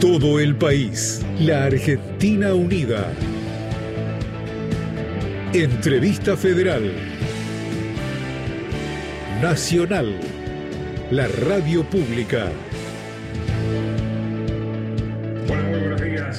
[0.00, 1.20] todo el país.
[1.38, 3.12] La Argentina unida.
[5.52, 6.90] Entrevista Federal.
[9.42, 10.18] Nacional.
[11.10, 12.50] La radio pública.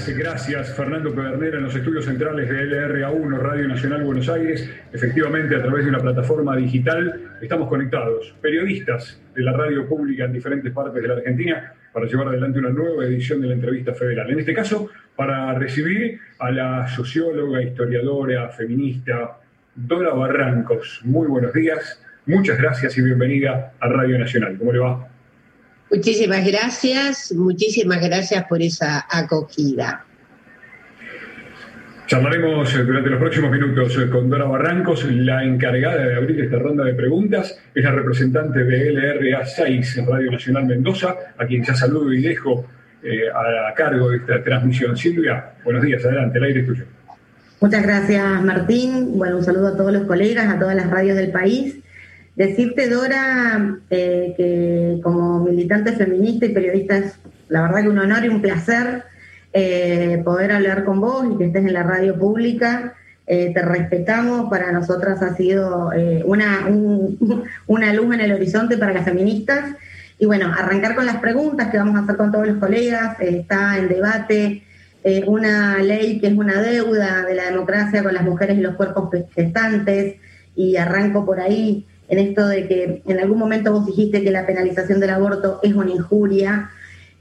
[0.07, 4.67] Gracias, Fernando Pedernera, en los estudios centrales de LRA1, Radio Nacional Buenos Aires.
[4.91, 10.33] Efectivamente, a través de una plataforma digital estamos conectados, periodistas de la radio pública en
[10.33, 14.31] diferentes partes de la Argentina, para llevar adelante una nueva edición de la entrevista federal.
[14.31, 19.37] En este caso, para recibir a la socióloga, historiadora, feminista,
[19.75, 21.01] Dora Barrancos.
[21.03, 24.57] Muy buenos días, muchas gracias y bienvenida a Radio Nacional.
[24.57, 25.10] ¿Cómo le va?
[25.91, 30.05] Muchísimas gracias, muchísimas gracias por esa acogida.
[32.07, 36.59] Charlaremos eh, durante los próximos minutos eh, con Dora Barrancos, la encargada de abrir esta
[36.59, 37.57] ronda de preguntas.
[37.75, 42.21] Es la representante de LRA 6 en Radio Nacional Mendoza, a quien ya saludo y
[42.21, 42.65] dejo
[43.03, 44.95] eh, a, cargo de esta transmisión.
[44.95, 46.85] Silvia, buenos días, adelante, el aire es tuyo.
[47.59, 49.17] Muchas gracias, Martín.
[49.17, 51.79] Bueno, un saludo a todos los colegas, a todas las radios del país.
[52.35, 57.01] Decirte, Dora, que como militante feminista y periodista
[57.51, 59.03] la verdad que un honor y un placer
[59.53, 62.93] eh, poder hablar con vos y que estés en la radio pública.
[63.27, 66.67] Eh, te respetamos, para nosotras ha sido eh, una,
[67.67, 69.75] una luz en el horizonte para las feministas.
[70.17, 73.19] Y bueno, arrancar con las preguntas que vamos a hacer con todos los colegas.
[73.19, 74.63] está en debate
[75.25, 79.09] una ley que es una deuda de la democracia con las mujeres y los cuerpos
[79.35, 80.15] gestantes.
[80.55, 84.45] Y arranco por ahí en esto de que en algún momento vos dijiste que la
[84.45, 86.69] penalización del aborto es una injuria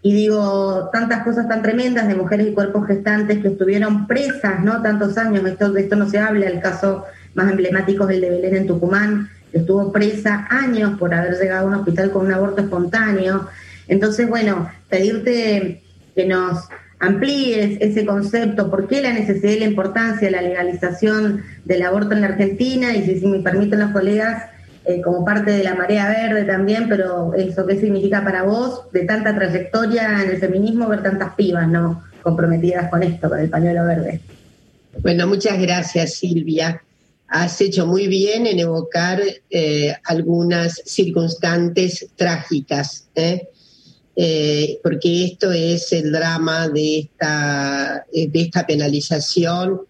[0.02, 4.82] y digo, tantas cosas tan tremendas de mujeres y cuerpos gestantes que estuvieron presas, ¿no?
[4.82, 8.30] Tantos años, esto, de esto no se habla, el caso más emblemático es el de
[8.30, 12.32] Belén en Tucumán, que estuvo presa años por haber llegado a un hospital con un
[12.32, 13.48] aborto espontáneo.
[13.86, 15.84] Entonces, bueno, pedirte
[16.16, 16.64] que nos
[16.98, 22.14] amplíes ese concepto, por qué la necesidad y la importancia de la legalización del aborto
[22.14, 24.46] en la Argentina, y si, si me permiten los colegas,
[24.82, 29.04] eh, como parte de la marea verde también, pero eso qué significa para vos, de
[29.04, 32.02] tanta trayectoria en el feminismo, ver tantas pibas, ¿no?
[32.22, 34.20] Comprometidas con esto, con el pañuelo verde.
[35.02, 36.82] Bueno, muchas gracias, Silvia.
[37.28, 39.20] Has hecho muy bien en evocar
[39.50, 43.48] eh, algunas circunstantes trágicas, ¿eh?
[44.82, 49.82] porque esto es el drama de esta, de esta penalización,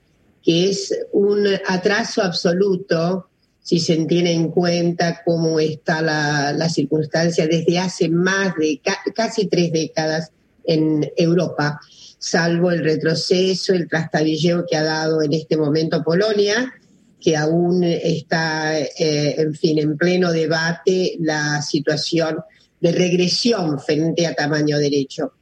[0.43, 3.30] que es un atraso absoluto
[3.71, 8.81] si se tiene en cuenta cómo está la, circunstancia desde hace más de
[9.15, 10.33] casi tres décadas
[10.65, 11.79] en Europa,
[12.19, 16.75] salvo el retroceso, el trastabilleo que ha dado en este momento Polonia,
[17.21, 22.39] que aún está, eh, en fin, en pleno debate la situación
[22.81, 25.35] de regresión frente a tamaño derecho.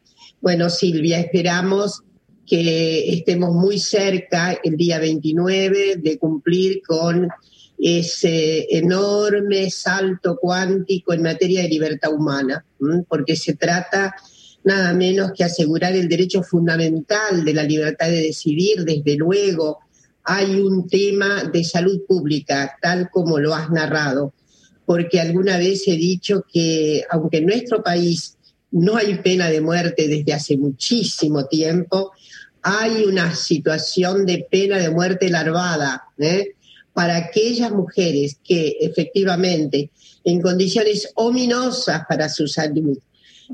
[0.43, 2.03] Bueno, Silvia, esperamos
[2.47, 7.31] que estemos muy cerca el día 29 de cumplir con
[7.78, 12.65] ese enorme salto cuántico en materia de libertad humana,
[13.09, 14.15] porque se trata
[14.65, 19.78] nada menos que asegurar el derecho fundamental de la libertad de decidir, desde luego.
[20.25, 24.34] Hay un tema de salud pública, tal como lo has narrado,
[24.84, 28.37] porque alguna vez he dicho que aunque en nuestro país
[28.71, 32.12] no hay pena de muerte desde hace muchísimo tiempo,
[32.62, 36.55] hay una situación de pena de muerte larvada, ¿eh?
[36.99, 39.93] Para aquellas mujeres que efectivamente
[40.25, 42.99] en condiciones ominosas para su salud,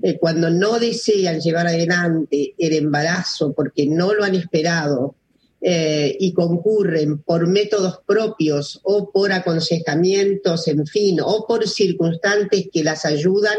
[0.02, 5.16] eh, cuando no desean llevar adelante el embarazo porque no lo han esperado
[5.60, 12.82] eh, y concurren por métodos propios o por aconsejamientos, en fin, o por circunstantes que
[12.82, 13.58] las ayudan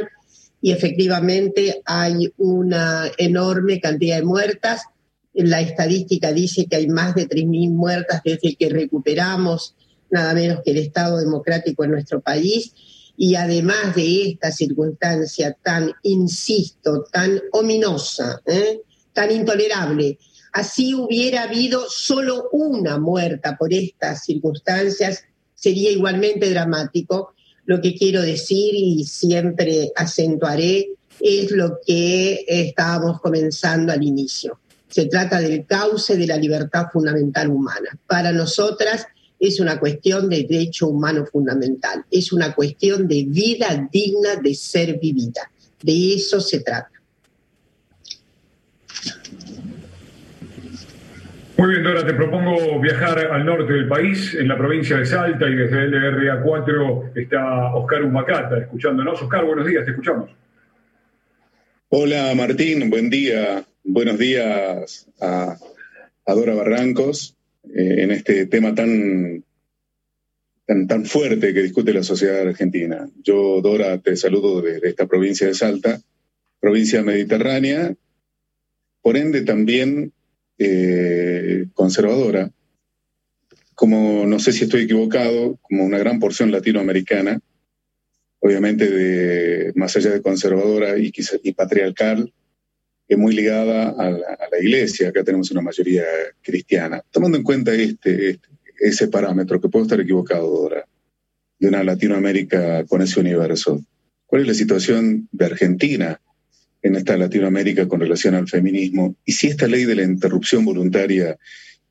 [0.63, 4.81] y efectivamente hay una enorme cantidad de muertas
[5.35, 9.75] la estadística dice que hay más de 3.000 muertas desde que recuperamos
[10.09, 12.73] nada menos que el Estado democrático en nuestro país.
[13.17, 18.81] Y además de esta circunstancia tan, insisto, tan ominosa, ¿eh?
[19.13, 20.19] tan intolerable,
[20.51, 25.23] así hubiera habido solo una muerta por estas circunstancias,
[25.53, 27.33] sería igualmente dramático.
[27.65, 30.89] Lo que quiero decir y siempre acentuaré
[31.21, 34.59] es lo que estábamos comenzando al inicio
[34.95, 37.99] se trata del cauce de la libertad fundamental humana.
[38.07, 39.05] Para nosotras
[39.37, 44.97] es una cuestión de derecho humano fundamental, es una cuestión de vida digna de ser
[44.97, 45.51] vivida.
[45.83, 46.91] De eso se trata.
[51.57, 55.49] Muy bien, Dora, te propongo viajar al norte del país, en la provincia de Salta,
[55.49, 59.21] y desde LRA4 está Oscar Humacata escuchándonos.
[59.21, 60.44] Oscar, buenos días, te escuchamos.
[61.97, 65.57] Hola Martín, buen día buenos días a,
[66.27, 67.37] Dora Barrancos
[67.73, 69.45] eh, en este tema tan,
[70.65, 73.09] tan, tan fuerte que discute la sociedad argentina.
[73.23, 76.01] Yo, Dora, te saludo desde esta provincia de Salta,
[76.59, 77.95] provincia mediterránea,
[79.01, 80.11] por ende también
[80.57, 82.51] eh, conservadora,
[83.73, 87.39] como no sé si estoy equivocado, como una gran porción latinoamericana,
[88.39, 91.11] obviamente más allá de conservadora y,
[91.43, 92.31] y patriarcal,
[93.07, 96.03] es muy ligada a la, iglesia, acá tenemos una mayoría
[96.41, 97.03] cristiana.
[97.11, 98.47] Tomando en cuenta este, este,
[98.79, 100.85] ese parámetro, que puedo estar equivocado ahora,
[101.59, 103.83] de una Latinoamérica con ese universo,
[104.25, 106.19] ¿cuál es la situación de Argentina
[106.81, 109.15] en esta Latinoamérica con relación al feminismo?
[109.25, 111.37] Y si esta ley de la interrupción voluntaria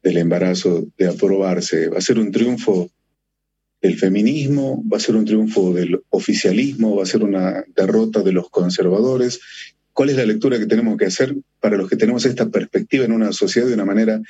[0.02, 2.90] del embarazo de aprobarse va a ser un triunfo
[3.84, 8.32] del feminismo, va a ser un triunfo del oficialismo, va a ser una derrota de
[8.32, 9.40] los conservadores
[9.92, 13.12] cuál es la lectura que tenemos que hacer para los que tenemos esta perspectiva en
[13.12, 14.22] una sociedad de una manera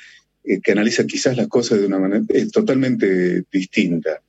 [0.43, 4.21] eh, que analiza quizás las cosas de una manera totalmente distinta.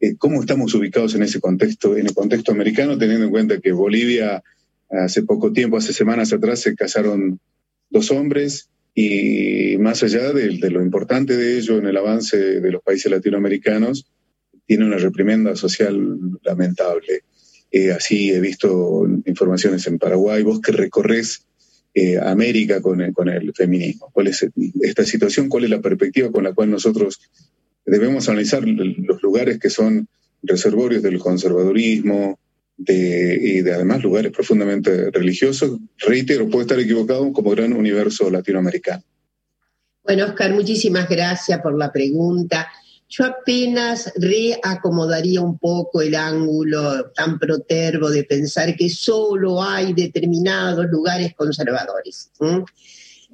[0.00, 3.72] Eh, ¿Cómo estamos ubicados en ese contexto, en el contexto americano, teniendo en cuenta que
[3.72, 4.42] Bolivia
[4.88, 7.38] hace poco tiempo, hace semanas atrás, se casaron
[7.90, 12.72] dos hombres y más allá de, de lo importante de ello en el avance de
[12.72, 14.06] los países latinoamericanos,
[14.70, 15.98] tiene una reprimenda social
[16.44, 17.24] lamentable.
[17.72, 21.44] Eh, así he visto informaciones en Paraguay, vos que recorres
[21.92, 24.10] eh, América con el, feminismo.
[24.12, 24.46] ¿Cuál es
[24.80, 25.48] esta situación?
[25.48, 27.18] ¿Cuál es la perspectiva con la cual nosotros
[27.84, 30.06] debemos analizar los lugares que son
[30.40, 32.38] reservorios del conservadurismo
[32.78, 35.80] y de además lugares profundamente religiosos?
[35.98, 39.02] Reitero, puede estar equivocado como gran universo latinoamericano.
[40.04, 42.68] Bueno, Oscar, muchísimas gracias por la pregunta.
[43.12, 50.86] Yo apenas reacomodaría un poco el ángulo tan protervo de pensar que solo hay determinados
[50.86, 52.30] lugares conservadores.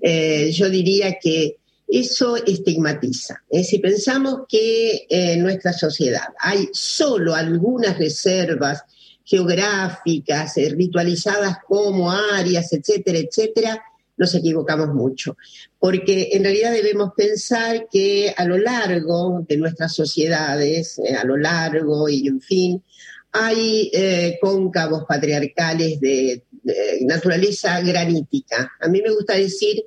[0.01, 3.43] Eh, yo diría que eso estigmatiza.
[3.51, 3.63] ¿eh?
[3.65, 8.83] Si pensamos que en nuestra sociedad hay solo algunas reservas
[9.25, 13.83] geográficas, eh, ritualizadas como áreas, etcétera, etcétera,
[14.17, 15.37] nos equivocamos mucho,
[15.87, 21.37] porque en realidad debemos pensar que a lo largo de nuestras sociedades, eh, a lo
[21.37, 22.83] largo y en fin,
[23.31, 26.43] hay eh, cóncavos patriarcales de,
[27.03, 28.73] naturaleza granítica.
[28.81, 29.85] A mí me gusta decir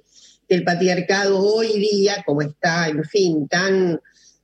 [0.47, 3.99] que el patriarcado hoy día, como está, en fin, tan,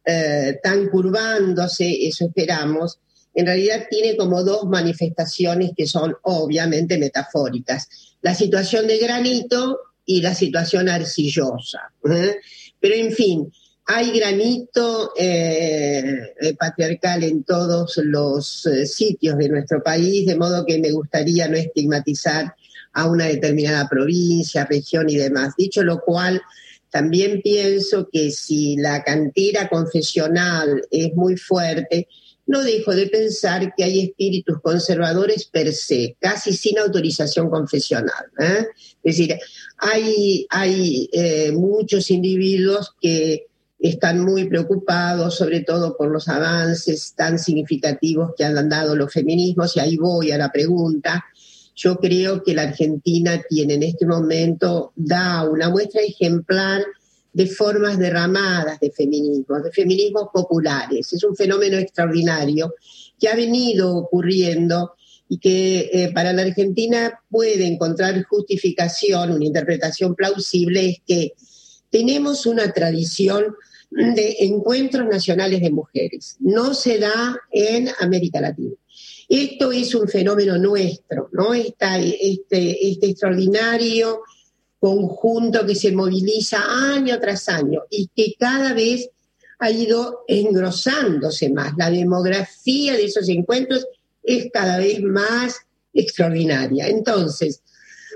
[0.06, 3.00] eh, tan curvándose, eso esperamos,
[3.34, 7.88] en realidad tiene como dos manifestaciones que son obviamente metafóricas
[8.26, 11.92] la situación de granito y la situación arcillosa.
[12.10, 12.36] ¿eh?
[12.80, 13.52] Pero en fin,
[13.86, 20.80] hay granito eh, patriarcal en todos los eh, sitios de nuestro país, de modo que
[20.80, 22.56] me gustaría no estigmatizar
[22.94, 25.54] a una determinada provincia, región y demás.
[25.58, 26.42] Dicho lo cual,
[26.90, 32.08] también pienso que si la cantera confesional es muy fuerte,
[32.48, 38.26] no dejo de pensar que hay espíritus conservadores per se, casi sin autorización confesional.
[38.40, 38.68] ¿eh?
[39.04, 39.38] Es decir,
[39.78, 43.48] hay, hay eh, muchos individuos que
[43.80, 49.76] están muy preocupados, sobre todo por los avances tan significativos que han dado los feminismos,
[49.76, 51.26] y ahí voy a la pregunta.
[51.76, 56.84] Yo creo que la Argentina tiene en este momento, da una muestra ejemplar
[57.36, 61.12] de formas derramadas de feminismo, de feminismos populares.
[61.12, 62.76] Es un fenómeno extraordinario
[63.20, 64.94] que ha venido ocurriendo
[65.28, 71.34] y que eh, para la Argentina puede encontrar justificación, una interpretación plausible, es que
[71.90, 73.54] tenemos una tradición
[73.92, 76.38] de encuentros nacionales de mujeres.
[76.40, 78.76] No se da en América Latina.
[79.28, 81.54] Esto es un fenómeno nuestro, ¿no?
[81.54, 84.22] Esta, este, este extraordinario
[84.86, 86.60] conjunto que se moviliza
[86.94, 89.10] año tras año y que cada vez
[89.58, 91.74] ha ido engrosándose más.
[91.76, 93.88] La demografía de esos encuentros
[94.22, 95.56] es cada vez más
[95.92, 96.88] extraordinaria.
[96.88, 97.64] Entonces,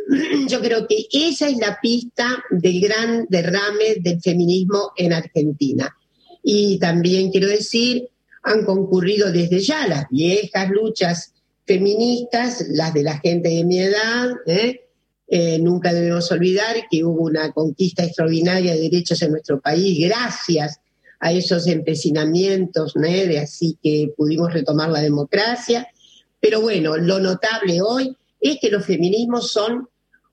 [0.48, 5.98] yo creo que esa es la pista del gran derrame del feminismo en Argentina.
[6.44, 8.10] Y también quiero decir,
[8.44, 11.34] han concurrido desde ya las viejas luchas
[11.66, 14.89] feministas, las de la gente de mi edad, ¿eh?
[15.32, 20.80] Eh, nunca debemos olvidar que hubo una conquista extraordinaria de derechos en nuestro país gracias
[21.20, 25.88] a esos empecinamientos, de así que pudimos retomar la democracia.
[26.40, 29.88] Pero bueno, lo notable hoy es que los feminismos son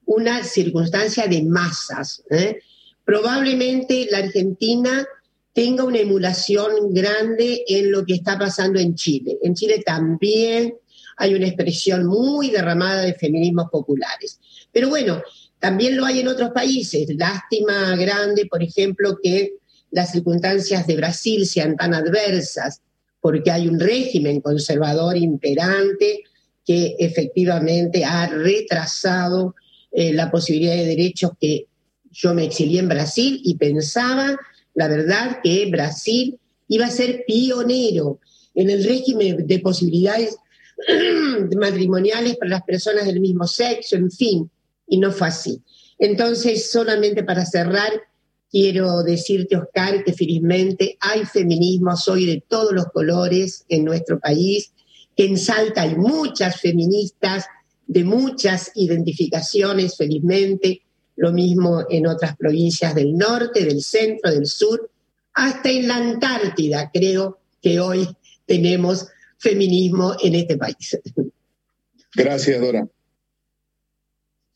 [0.06, 2.22] una circunstancia de masas.
[2.30, 2.60] ¿eh?
[3.04, 5.06] Probablemente la Argentina
[5.52, 9.38] tenga una emulación grande en lo que está pasando en Chile.
[9.42, 10.74] En Chile también
[11.16, 14.38] hay una expresión muy derramada de feminismos populares.
[14.72, 15.22] Pero bueno,
[15.58, 17.08] también lo hay en otros países.
[17.16, 19.54] Lástima grande, por ejemplo, que
[19.90, 22.82] las circunstancias de Brasil sean tan adversas,
[23.20, 26.22] porque hay un régimen conservador imperante
[26.64, 29.54] que efectivamente ha retrasado
[29.92, 31.66] eh, la posibilidad de derechos que
[32.10, 34.36] yo me exilié en Brasil y pensaba,
[34.74, 38.20] la verdad, que Brasil iba a ser pionero
[38.54, 40.36] en el régimen de posibilidades
[41.56, 44.50] matrimoniales para las personas del mismo sexo, en fin,
[44.86, 45.62] y no fue así.
[45.98, 47.92] Entonces, solamente para cerrar,
[48.50, 54.72] quiero decirte, Oscar, que felizmente hay feminismo, hoy de todos los colores en nuestro país,
[55.16, 57.46] que en Salta hay muchas feministas
[57.86, 60.82] de muchas identificaciones, felizmente,
[61.16, 64.90] lo mismo en otras provincias del norte, del centro, del sur,
[65.32, 68.08] hasta en la Antártida, creo que hoy
[68.46, 70.98] tenemos feminismo en este país.
[72.14, 72.88] Gracias, Dora.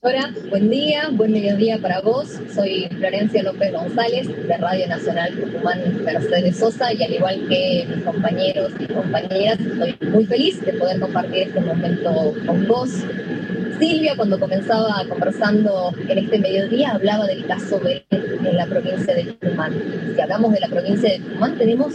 [0.02, 2.40] Hola, buen día, buen mediodía para vos.
[2.54, 8.02] Soy Florencia López González de Radio Nacional Tucumán Mercedes Sosa y al igual que mis
[8.02, 12.88] compañeros y compañeras, estoy muy feliz de poder compartir este momento con vos.
[13.78, 19.24] Silvia, cuando comenzaba conversando en este mediodía, hablaba del caso B en la provincia de
[19.24, 19.74] Tucumán.
[20.14, 21.92] Si hablamos de la provincia de Tucumán, tenemos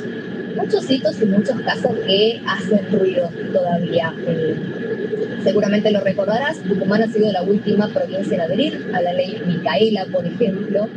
[0.55, 4.13] muchos hitos y muchos casos que hacen ruido todavía.
[5.45, 10.07] Seguramente lo recordarás, Tucumán ha sido la última provincia en adherir a la ley Micaela,
[10.11, 10.89] por ejemplo.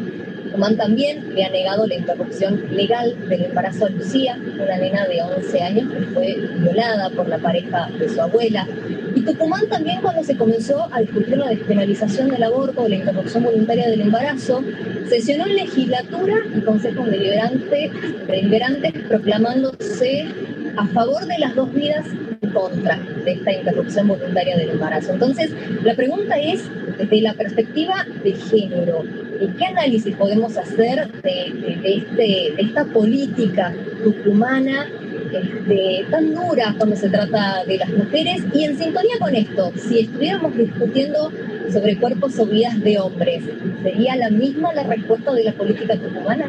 [0.45, 5.21] Tucumán también le ha negado la interrupción legal del embarazo a Lucía, una nena de
[5.21, 8.67] 11 años que fue violada por la pareja de su abuela.
[9.14, 13.45] Y Tucumán también cuando se comenzó a discutir la despenalización del aborto o la interrupción
[13.45, 14.64] voluntaria del embarazo,
[15.11, 17.90] sesionó en legislatura y consejos deliberantes,
[18.26, 20.26] deliberantes proclamándose
[20.78, 22.07] a favor de las dos vidas
[22.40, 25.12] en contra de esta interrupción voluntaria del embarazo.
[25.12, 25.50] Entonces,
[25.83, 26.64] la pregunta es,
[26.99, 29.04] desde la perspectiva de género,
[29.59, 34.88] ¿qué análisis podemos hacer de, este, esta política tucumana
[35.33, 38.42] este, tan dura cuando se trata de las mujeres?
[38.54, 41.33] Y en sintonía con esto, si estuviéramos discutiendo
[41.73, 43.45] sobre cuerpos o vidas de hombres,
[43.83, 46.49] ¿sería la misma la respuesta de la política tucumana?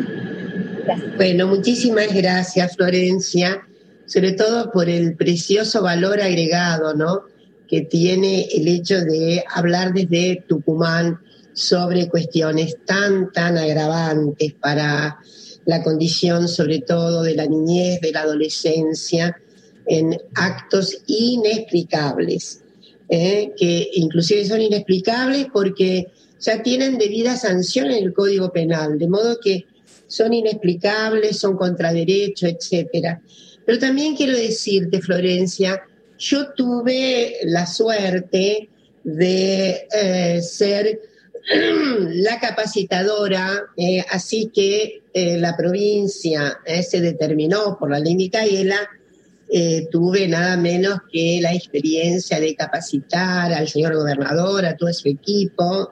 [1.18, 3.62] Bueno, muchísimas gracias, Florencia
[4.10, 7.22] sobre todo por el precioso valor agregado, ¿no?
[7.68, 11.20] que tiene el hecho de hablar desde Tucumán
[11.54, 15.20] sobre cuestiones tan, tan agravantes para
[15.66, 19.40] la condición, sobre todo de la niñez, de la adolescencia,
[19.86, 22.62] en actos inexplicables,
[23.10, 23.52] ¿eh?
[23.56, 26.08] que inclusive son inexplicables porque
[26.40, 29.68] ya tienen debida sanción en el Código Penal, de modo que
[30.08, 33.22] son inexplicables, son contra derecho, etcétera.
[33.70, 35.80] Pero también quiero decirte, Florencia,
[36.18, 38.68] yo tuve la suerte
[39.04, 41.00] de eh, ser
[42.16, 48.90] la capacitadora, eh, así que eh, la provincia se determinó por la ley Micaela,
[49.92, 55.92] tuve nada menos que la experiencia de capacitar al señor gobernador, a todo su equipo,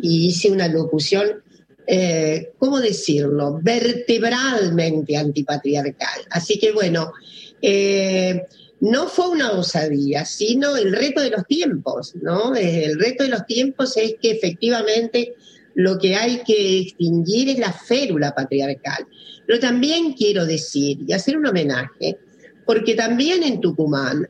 [0.00, 1.42] y hice una locución
[1.90, 6.20] eh, ¿cómo decirlo?, vertebralmente antipatriarcal.
[6.28, 7.14] Así que bueno,
[7.62, 8.42] eh,
[8.80, 12.54] no fue una osadía, sino el reto de los tiempos, ¿no?
[12.54, 15.34] El reto de los tiempos es que efectivamente
[15.76, 19.06] lo que hay que extinguir es la férula patriarcal.
[19.46, 22.18] Pero también quiero decir y hacer un homenaje,
[22.66, 24.28] porque también en Tucumán,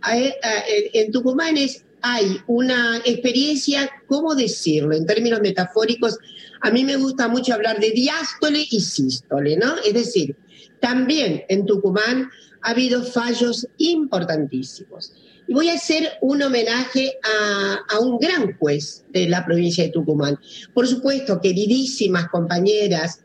[0.92, 4.94] en Tucumán es hay una experiencia, ¿cómo decirlo?
[4.94, 6.18] En términos metafóricos,
[6.60, 9.76] a mí me gusta mucho hablar de diástole y sístole, ¿no?
[9.84, 10.36] Es decir,
[10.80, 12.30] también en Tucumán
[12.62, 15.12] ha habido fallos importantísimos.
[15.46, 20.38] Y voy a hacer un homenaje a, un gran juez de la provincia de Tucumán.
[20.74, 23.20] Por supuesto, queridísimas compañeras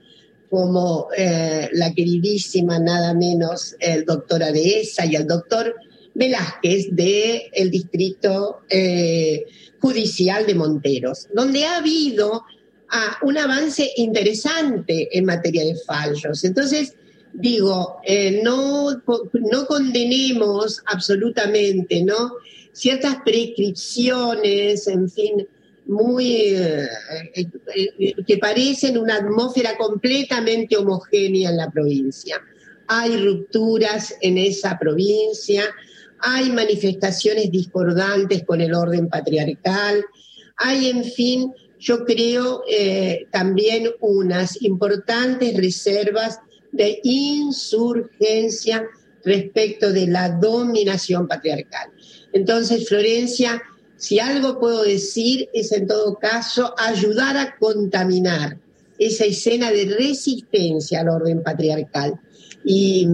[0.49, 5.75] como eh, la queridísima nada menos el doctor Adesa y el doctor
[6.15, 9.45] Velázquez del distrito eh,
[9.79, 12.43] judicial de Monteros, donde ha habido
[12.89, 16.43] ah, un avance interesante en materia de fallos.
[16.43, 16.93] Entonces,
[17.33, 22.33] digo, eh, no, no condenemos absolutamente, ¿no?
[22.71, 25.47] Ciertas prescripciones, en fin,
[25.85, 26.87] muy eh,
[28.25, 32.41] que parecen una atmósfera completamente homogénea en la provincia.
[32.87, 35.63] Hay rupturas en esa provincia,
[36.23, 40.03] hay manifestaciones discordantes con el orden patriarcal,
[40.55, 46.39] hay, en fin, yo creo eh, también unas importantes reservas
[46.71, 48.87] de insurgencia
[49.25, 51.91] respecto de la dominación patriarcal.
[52.31, 53.61] Entonces, Florencia,
[53.95, 58.57] Si algo puedo decir es en todo caso ayudar a contaminar
[58.99, 62.19] esa escena de resistencia al orden patriarcal.
[62.65, 63.07] Y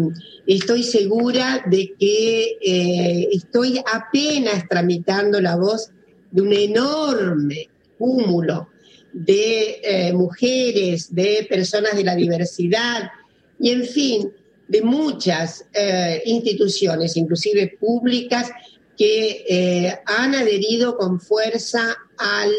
[0.46, 5.92] estoy segura de que eh, estoy apenas tramitando la voz
[6.32, 8.70] de un enorme cúmulo
[9.12, 13.10] de eh, mujeres, de personas de la diversidad
[13.60, 14.32] y, en fin,
[14.68, 18.50] de muchas eh, instituciones, inclusive públicas,
[18.96, 22.52] que han adherido con fuerza al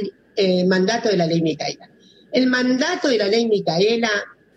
[0.66, 1.90] mandato de la ley Micaela.
[2.32, 4.10] El mandato de la ley Micaela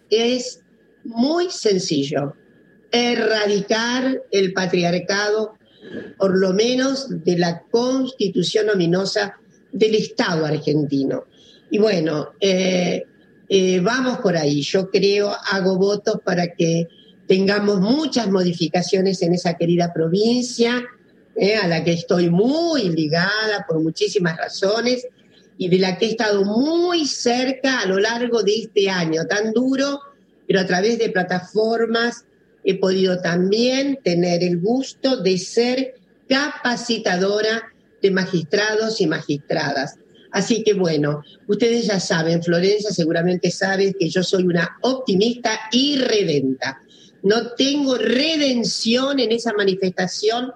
[0.10, 0.62] es
[1.03, 2.36] muy sencillo,
[2.91, 5.57] erradicar el patriarcado,
[6.17, 9.38] por lo menos de la constitución ominosa
[9.72, 11.25] del Estado argentino.
[11.69, 13.03] Y bueno, eh,
[13.50, 14.62] eh, vamos por ahí.
[14.62, 16.88] Yo creo, hago votos para que
[17.27, 20.83] tengamos muchas modificaciones en esa querida provincia,
[21.36, 25.07] eh, a la que estoy muy ligada por muchísimas razones
[25.57, 29.51] y de la que he estado muy cerca a lo largo de este año tan
[29.51, 30.00] duro,
[30.48, 32.26] pero a través de plataformas
[32.64, 35.96] he podido también tener el gusto de ser
[36.28, 39.96] capacitadora de magistrados y magistradas.
[40.32, 45.98] Así que bueno, ustedes ya saben, Florencia seguramente sabe que yo soy una optimista y
[45.98, 46.82] redenta.
[47.22, 50.52] No tengo redención en esa manifestación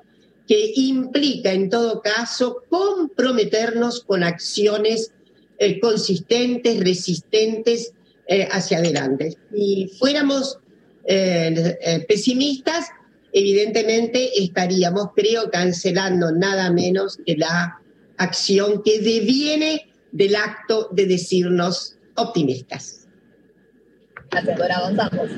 [0.47, 5.11] que implica en todo caso comprometernos con acciones
[5.59, 7.93] eh, consistentes, resistentes
[8.27, 9.37] eh, hacia adelante.
[9.53, 10.59] Si fuéramos
[11.05, 12.87] eh, pesimistas,
[13.31, 17.79] evidentemente estaríamos, creo, cancelando nada menos que la
[18.17, 23.07] acción que deviene del acto de decirnos optimistas.
[24.31, 25.29] Gracias, Dora, avanzamos.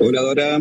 [0.00, 0.60] Hola, Dora.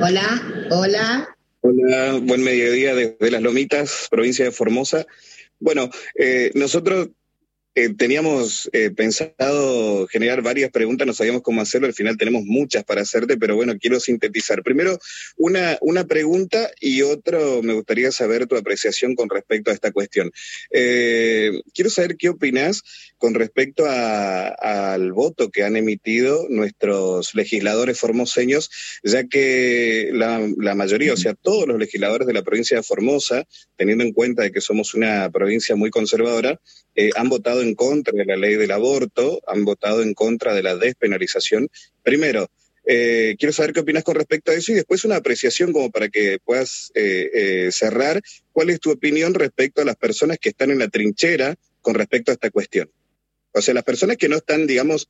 [0.00, 1.39] Hola, hola.
[1.62, 5.06] Hola, buen mediodía desde Las Lomitas, provincia de Formosa.
[5.58, 7.10] Bueno, eh, nosotros
[7.74, 12.82] eh, teníamos eh, pensado generar varias preguntas, no sabíamos cómo hacerlo, al final tenemos muchas
[12.84, 14.62] para hacerte, pero bueno, quiero sintetizar.
[14.62, 14.98] Primero,
[15.36, 20.32] una, una pregunta y otro, me gustaría saber tu apreciación con respecto a esta cuestión.
[20.70, 22.82] Quiero saber qué opinas
[23.20, 28.70] con respecto al voto que han emitido nuestros legisladores formoseños,
[29.04, 33.44] ya que la, mayoría, o sea, todos los legisladores de la provincia de Formosa,
[33.76, 36.58] teniendo en cuenta de que somos una provincia muy conservadora,
[37.14, 40.76] han votado en contra de la ley del aborto, han votado en contra de la
[40.76, 41.68] despenalización.
[42.02, 42.48] Primero,
[42.86, 46.08] eh, quiero saber qué opinas con respecto a eso y después una apreciación como para
[46.08, 48.22] que puedas eh, eh, cerrar.
[48.52, 52.30] ¿Cuál es tu opinión respecto a las personas que están en la trinchera con respecto
[52.30, 52.90] a esta cuestión?
[53.52, 55.08] O sea, las personas que no están, digamos,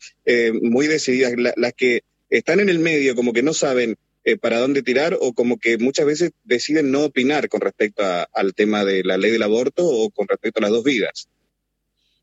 [0.63, 3.97] muy decididas, las que están en el medio, como que no saben
[4.41, 8.85] para dónde tirar o como que muchas veces deciden no opinar con respecto al tema
[8.85, 11.29] de la ley del aborto o con respecto a las dos vidas.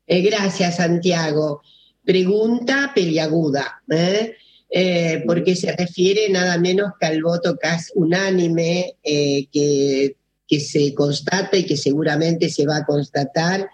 [0.08, 1.60] Eh, gracias, Santiago.
[2.02, 4.36] Pregunta peliaguda, ¿eh?
[4.70, 11.56] Eh, porque se refiere nada menos que al voto casi unánime que, que se constata
[11.56, 13.68] y que seguramente se va a constatar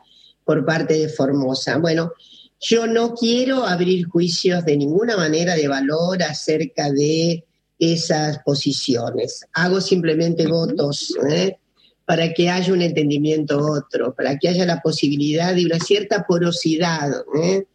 [0.45, 1.79] por parte de Formosa.
[1.79, 2.13] Bueno,
[2.61, 7.45] yo no quiero abrir juicios de ninguna manera de valor acerca de
[7.79, 9.45] esas posiciones.
[9.53, 11.15] Hago simplemente votos.
[11.31, 11.59] ¿eh?
[12.05, 17.11] para que haya un entendimiento otro, para que haya la posibilidad de una cierta porosidad,
[17.43, 17.67] ¿eh?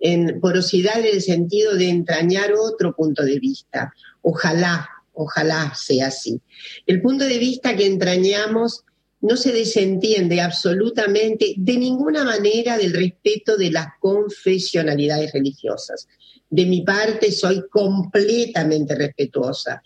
[0.00, 3.92] en porosidad en el sentido de entrañar otro punto de vista.
[4.22, 6.40] Ojalá, ojalá sea así.
[6.86, 8.84] El punto de vista que entrañamos
[9.24, 16.06] no se desentiende absolutamente de ninguna manera del respeto de las confesionalidades religiosas.
[16.50, 19.82] De mi parte soy completamente respetuosa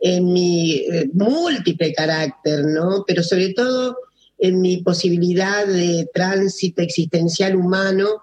[0.00, 3.04] en mi eh, múltiple carácter, ¿no?
[3.06, 3.96] Pero sobre todo
[4.38, 8.22] en mi posibilidad de tránsito existencial humano,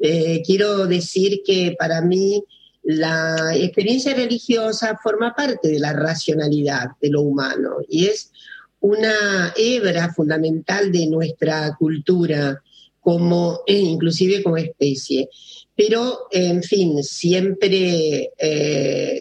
[0.00, 2.42] eh, quiero decir que para mí
[2.82, 8.32] la experiencia religiosa forma parte de la racionalidad de lo humano y es
[8.80, 12.62] una hebra fundamental de nuestra cultura
[13.00, 15.28] como eh, inclusive como especie.
[15.74, 18.32] Pero, en fin, siempre,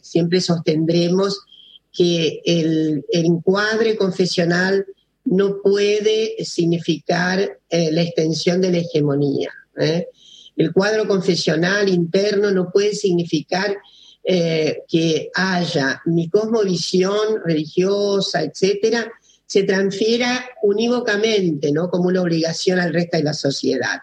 [0.01, 1.39] siempre sostendremos
[1.97, 4.85] que el, encuadre confesional
[5.25, 9.49] no puede significar eh, la extensión de la hegemonía.
[9.77, 10.07] ¿eh?
[10.55, 13.75] El cuadro confesional interno no puede significar
[14.23, 19.11] eh, que haya mi cosmovisión religiosa, etcétera,
[19.47, 21.89] se transfiera unívocamente, ¿no?
[21.89, 24.01] Como una obligación al resto de la sociedad.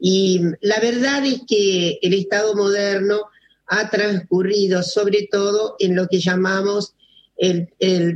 [0.00, 3.20] Y la verdad es que el Estado moderno
[3.66, 6.94] ha transcurrido sobre todo en lo que llamamos
[7.36, 7.68] el,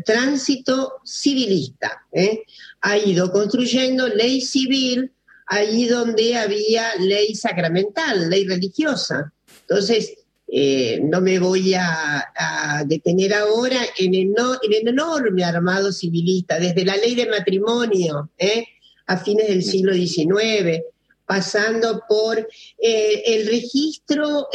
[0.04, 2.02] tránsito civilista.
[2.12, 2.42] ¿eh?
[2.80, 5.12] Ha ido construyendo ley civil
[5.46, 9.32] ahí donde había ley sacramental, ley religiosa.
[9.68, 10.14] Entonces,
[10.54, 16.84] eh, no me voy a, detener ahora en el, en el, enorme armado civilista, desde
[16.84, 18.66] la ley de matrimonio ¿eh?
[19.06, 20.82] a fines del siglo XIX,
[21.24, 24.48] pasando por eh, el registro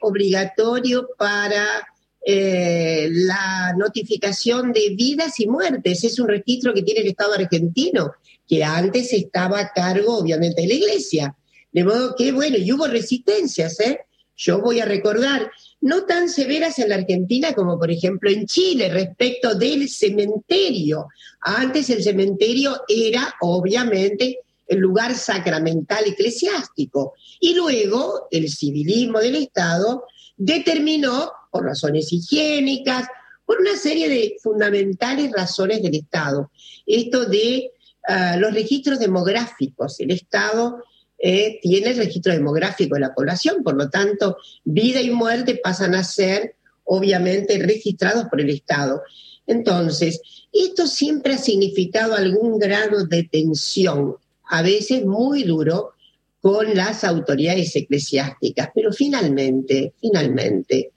[0.00, 1.86] obligatorio para
[2.26, 6.02] la notificación de vidas y muertes.
[6.02, 8.12] Es un registro que tiene el Estado argentino,
[8.48, 11.36] que antes estaba a cargo, obviamente, de la Iglesia.
[11.70, 14.05] De modo que, bueno, y hubo resistencias, ¿eh?
[14.36, 18.88] Yo voy a recordar, no tan severas en la Argentina como por ejemplo en Chile
[18.88, 21.08] respecto del cementerio.
[21.40, 30.04] Antes el cementerio era obviamente el lugar sacramental eclesiástico y luego el civilismo del Estado
[30.36, 33.06] determinó, por razones higiénicas,
[33.46, 36.50] por una serie de fundamentales razones del Estado,
[36.84, 37.70] esto de
[38.08, 40.00] ah, los registros demográficos.
[40.00, 40.82] El Estado
[41.18, 45.94] eh, tiene el registro demográfico de la población, por lo tanto, vida y muerte pasan
[45.94, 49.02] a ser obviamente registrados por el Estado.
[49.46, 50.20] Entonces,
[50.52, 54.16] esto siempre ha significado algún grado de tensión,
[54.48, 55.92] a veces muy duro,
[56.40, 60.92] con las autoridades eclesiásticas, pero finalmente, finalmente,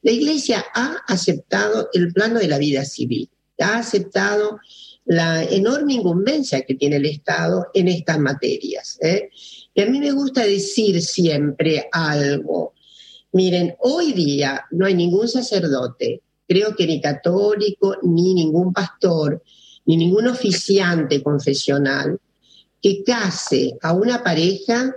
[0.00, 4.58] la Iglesia ha aceptado el plano de la vida civil, ha aceptado
[5.04, 8.98] la enorme incumbencia que tiene el Estado en estas materias.
[9.02, 9.30] ¿eh?
[9.74, 12.74] Y a mí me gusta decir siempre algo.
[13.32, 19.42] Miren, hoy día no hay ningún sacerdote, creo que ni católico, ni ningún pastor,
[19.86, 22.18] ni ningún oficiante confesional
[22.80, 24.96] que case a una pareja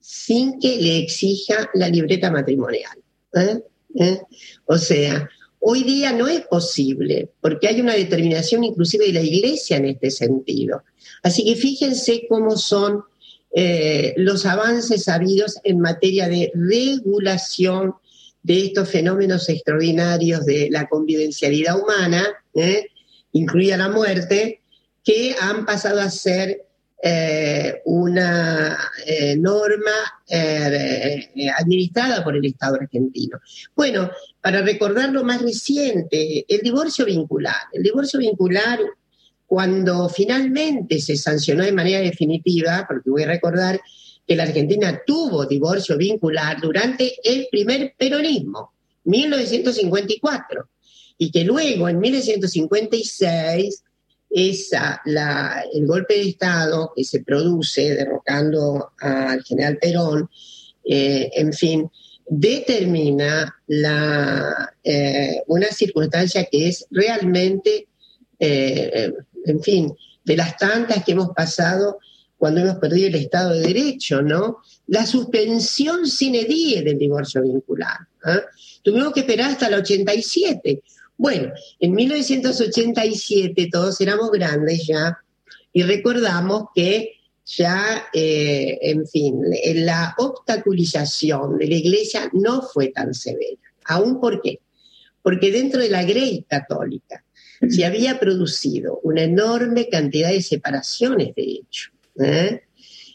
[0.00, 2.98] sin que le exija la libreta matrimonial.
[3.34, 3.62] ¿eh?
[3.98, 4.20] ¿Eh?
[4.66, 9.78] O sea, hoy día no es posible, porque hay una determinación inclusive de la iglesia
[9.78, 10.82] en este sentido.
[11.22, 13.02] Así que fíjense cómo son
[13.54, 17.94] eh, los avances habidos en materia de regulación
[18.42, 22.86] de estos fenómenos extraordinarios de la convivencialidad humana, ¿eh?
[23.32, 24.60] incluida la muerte,
[25.04, 26.66] que han pasado a ser
[27.04, 28.78] eh, una
[29.38, 29.90] norma
[31.58, 33.38] administrada por el Estado argentino.
[33.74, 34.10] Bueno,
[34.40, 37.56] para recordar lo más reciente, el divorcio vincular.
[37.72, 38.78] El divorcio vincular
[39.52, 43.78] cuando finalmente se sancionó de manera definitiva, porque voy a recordar
[44.26, 48.72] que la Argentina tuvo divorcio vincular durante el primer peronismo,
[49.04, 50.70] 1954,
[51.18, 53.84] y que luego en 1956
[54.30, 60.30] esa, el golpe de Estado que se produce derrocando al general Perón,
[60.82, 61.90] eh, en fin,
[62.26, 63.54] determina
[64.82, 67.88] eh, una circunstancia que es realmente
[68.38, 69.12] eh,
[69.44, 71.98] en fin, de las tantas que hemos pasado
[72.36, 74.58] cuando hemos perdido el Estado de Derecho, ¿no?
[74.88, 77.98] La suspensión sine die del divorcio vincular.
[78.26, 78.40] ¿eh?
[78.82, 80.82] Tuvimos que esperar hasta el 87.
[81.16, 85.18] Bueno, en 1987 todos éramos grandes ya
[85.72, 87.12] y recordamos que
[87.44, 89.40] ya, eh, en fin,
[89.74, 93.60] la obstaculización de la iglesia no fue tan severa.
[93.84, 94.60] ¿Aún por qué?
[95.22, 97.24] Porque dentro de la Grey católica,
[97.68, 101.90] se había producido una enorme cantidad de separaciones, de hecho.
[102.20, 102.62] ¿eh?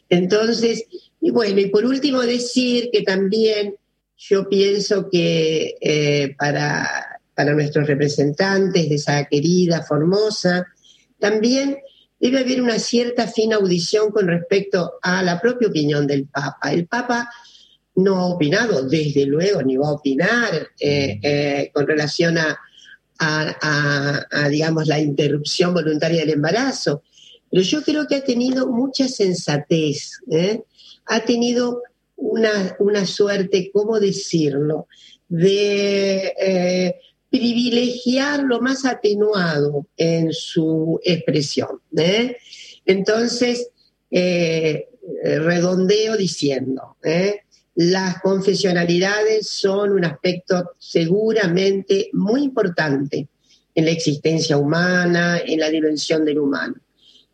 [0.10, 0.86] Entonces,
[1.20, 3.76] y bueno, y por último decir que también
[4.18, 10.66] yo pienso que eh, para, para nuestros representantes de esa querida Formosa,
[11.20, 11.78] también
[12.20, 16.72] debe haber una cierta fina audición con respecto a la propia opinión del Papa.
[16.72, 17.30] El Papa
[17.96, 22.58] no ha opinado, desde luego, ni va a opinar eh, con relación a,
[23.20, 27.04] a, digamos, la interrupción voluntaria del embarazo.
[27.50, 30.64] Pero yo creo que ha tenido mucha sensatez, ¿eh?
[31.06, 31.82] ha tenido
[32.16, 34.88] una, una, suerte, ¿cómo decirlo?,
[35.30, 36.96] de eh,
[37.30, 41.82] privilegiar lo más atenuado en su expresión.
[41.98, 42.38] ¿eh?
[42.86, 43.70] Entonces,
[45.22, 46.96] redondeo diciendo,
[47.78, 53.28] las confesionalidades son un aspecto seguramente muy importante
[53.76, 56.74] en la existencia humana, en la dimensión del humano,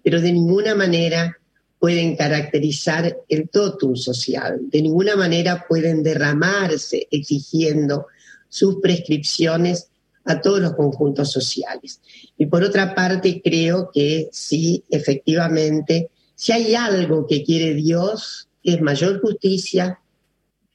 [0.04, 1.38] pero de ninguna manera
[1.80, 8.08] pueden caracterizar el totum social, de ninguna manera pueden derramarse exigiendo
[8.50, 9.88] sus prescripciones
[10.26, 12.02] a todos los conjuntos sociales.
[12.38, 18.82] Y por otra parte, creo que sí, efectivamente, si hay algo que quiere Dios, es
[18.82, 20.00] mayor justicia,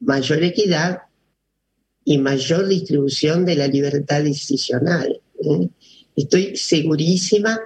[0.00, 0.98] mayor equidad
[2.04, 5.20] y mayor distribución de la libertad decisional.
[5.42, 5.68] ¿eh?
[6.16, 7.60] Estoy segurísima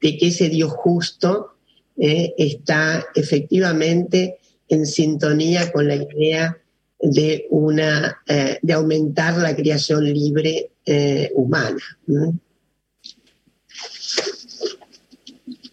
[0.00, 1.56] de que ese Dios justo
[1.98, 2.32] ¿eh?
[2.38, 6.58] está efectivamente en sintonía con la idea
[6.98, 10.70] de, una, eh, de aumentar la creación libre
[11.34, 11.78] humana.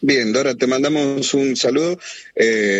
[0.01, 1.99] Bien, Dora, te mandamos un saludo.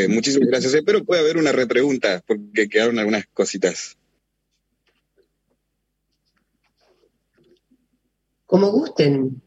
[0.10, 0.76] Muchísimas gracias.
[0.86, 4.00] Pero puede haber una repregunta, porque quedaron algunas cositas.
[8.50, 9.44] como gusten.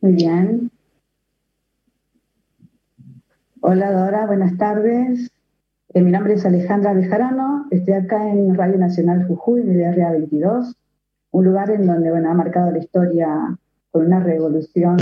[0.00, 0.70] Muy bien.
[3.60, 5.30] Hola Dora, buenas tardes.
[5.92, 10.12] Eh, mi nombre es Alejandra Bejarano, estoy acá en Radio Nacional Jujuy, en el RA
[10.12, 10.74] 22,
[11.32, 13.58] un lugar en donde bueno, ha marcado la historia
[13.94, 14.96] con una revolución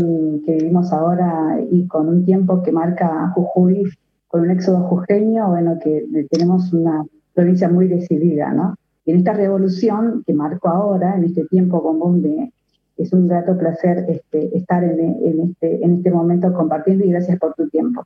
[0.44, 3.84] que vivimos ahora y con un tiempo que marca Jujuy
[4.28, 7.02] con un éxodo jujeño, bueno, que tenemos una
[7.32, 8.74] provincia muy decidida, ¿no?
[9.06, 12.52] Y en esta revolución que marco ahora, en este tiempo con Bombe,
[12.98, 17.54] es un grato placer este, estar en, este, en este momento compartiendo y gracias por
[17.54, 18.04] tu tiempo.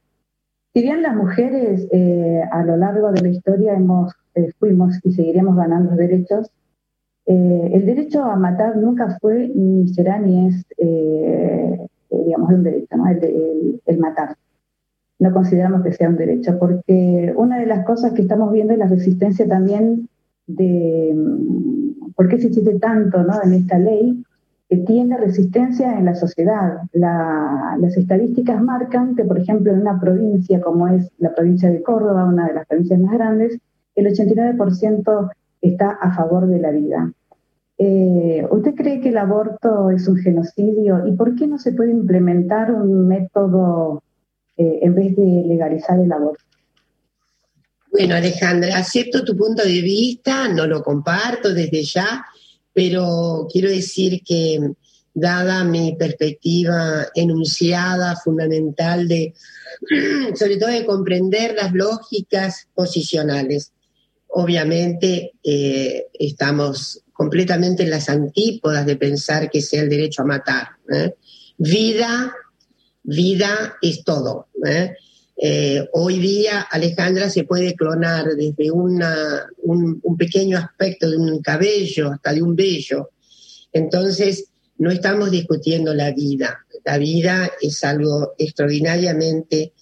[0.73, 5.11] Si bien las mujeres eh, a lo largo de la historia hemos, eh, fuimos y
[5.11, 6.53] seguiremos ganando derechos,
[7.27, 10.65] eh, el derecho a matar nunca fue, ni será, ni es,
[12.11, 13.09] digamos, un derecho, ¿no?
[13.09, 14.37] el, el matar
[15.19, 18.79] no consideramos que sea un derecho, porque una de las cosas que estamos viendo es
[18.79, 20.09] la resistencia también
[20.47, 23.43] de mm, por qué se existe tanto ¿no?
[23.43, 24.23] en esta ley,
[24.69, 26.81] que tiene resistencia en la sociedad.
[26.93, 32.25] las estadísticas marcan que, por ejemplo, en una provincia como es la provincia de Córdoba,
[32.25, 33.59] una de las provincias más grandes,
[33.95, 35.31] el 89%
[35.69, 37.13] está a favor de la vida.
[37.79, 41.07] Eh, ¿Usted cree que el aborto es un genocidio?
[41.07, 44.03] ¿Y por qué no se puede implementar un método
[44.57, 46.43] eh, en vez de legalizar el aborto?
[47.93, 52.25] Bueno, Alejandra, acepto tu punto de vista, no lo comparto desde ya,
[52.73, 54.61] pero quiero decir que
[55.15, 59.33] dada mi perspectiva enunciada, fundamental de,
[60.35, 63.73] sobre todo de comprender las lógicas posicionales,
[64.39, 70.69] obviamente eh, estamos completamente en las antípodas de pensar que sea el derecho a matar.
[70.93, 71.15] ¿eh?
[71.57, 72.35] Vida,
[73.03, 74.49] vida es todo.
[74.67, 74.95] ¿eh?
[75.93, 79.03] Hoy día, Alejandra, se puede clonar desde un,
[80.19, 83.13] pequeño aspecto de un cabello hasta de un vello.
[83.73, 86.67] Entonces, no estamos discutiendo la vida.
[86.85, 89.73] La vida es algo extraordinariamente,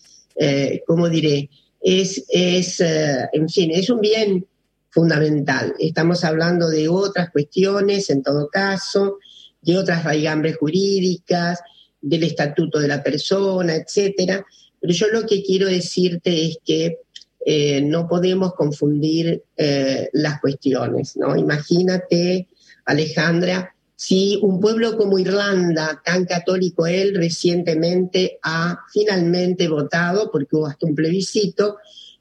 [0.87, 1.51] ¿cómo diré?
[1.87, 4.47] Es, es eh, en fin, es un bien
[4.91, 5.75] fundamental.
[5.79, 9.19] Estamos hablando de otras cuestiones, en todo caso,
[9.61, 11.61] de otras raigambres jurídicas,
[12.01, 14.45] del estatuto de la persona, etcétera
[14.85, 16.99] pero yo lo que quiero decirte es que
[17.47, 21.35] eh, no podemos confundir eh, las cuestiones, ¿no?
[21.37, 22.49] Imagínate,
[22.85, 23.74] Alejandra,
[24.07, 30.87] si un pueblo como Irlanda, tan católico él, recientemente ha finalmente votado, porque hubo hasta
[30.87, 31.79] un plebiscito,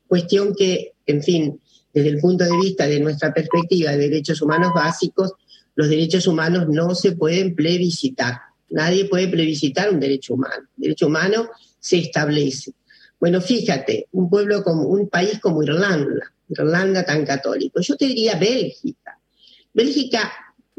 [0.08, 1.60] cuestión que, en fin,
[1.94, 5.34] desde el punto de vista de nuestra perspectiva de derechos humanos básicos,
[5.76, 8.38] los derechos humanos no se pueden plebiscitar.
[8.70, 10.70] Nadie puede plebiscitar un derecho humano.
[10.78, 11.50] El derecho humano
[11.82, 12.72] se establece.
[13.20, 17.82] Bueno, fíjate, un pueblo como un país como Irlanda, Irlanda tan católico.
[17.82, 19.20] Yo te diría Bélgica.
[19.74, 20.32] Bélgica,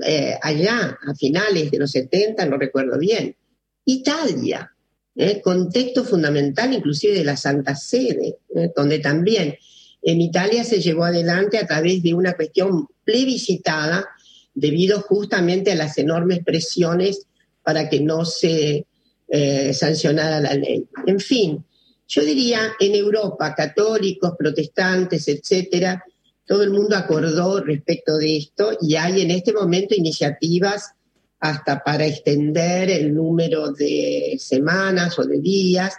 [0.03, 3.37] eh, allá, a finales de los 70, no recuerdo bien.
[3.85, 4.75] Italia,
[5.17, 9.57] eh, contexto fundamental inclusive de la Santa Sede, eh, donde también
[10.03, 14.07] en Italia se llevó adelante a través de una cuestión plebiscitada
[14.55, 17.27] debido justamente a las enormes presiones
[17.63, 18.87] para que no se
[19.29, 20.87] eh, sancionada la ley.
[21.07, 21.65] En fin,
[22.07, 26.05] yo diría en Europa, católicos, protestantes, etcétera,
[26.47, 30.93] todo el mundo acordó respecto de esto y hay en este momento iniciativas
[31.41, 35.95] hasta para extender el número de semanas o de días,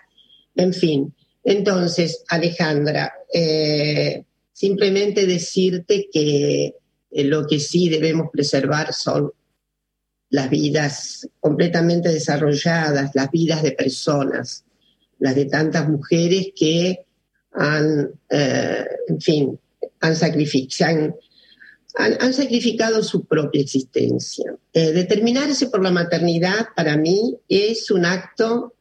[0.56, 1.14] en fin.
[1.44, 6.74] Entonces, Alejandra, eh, simplemente decirte que
[7.12, 9.32] eh, lo que sí debemos preservar son
[10.30, 14.66] las vidas completamente desarrolladas, las vidas de personas,
[15.20, 17.06] las de tantas mujeres que
[17.52, 19.60] han, eh, en fin,
[20.00, 21.20] han, sacrificado,
[21.96, 24.56] han, sacrificado su propia existencia.
[24.74, 28.74] Eh, determinarse por la maternidad para mí es un acto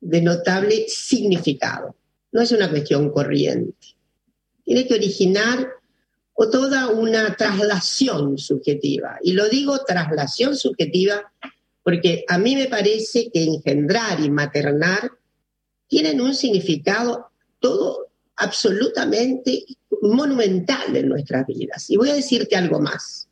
[0.00, 1.96] de notable significado,
[2.32, 3.96] no es una cuestión corriente.
[4.64, 5.68] Tiene que originar
[6.34, 9.18] o toda una traslación subjetiva.
[9.22, 11.32] Y lo digo traslación subjetiva
[11.82, 15.12] porque a mí me parece que engendrar y maternar
[15.86, 19.64] tienen un significado todo absolutamente
[20.02, 21.88] monumental en nuestras vidas.
[21.90, 23.28] Y voy a decirte algo más,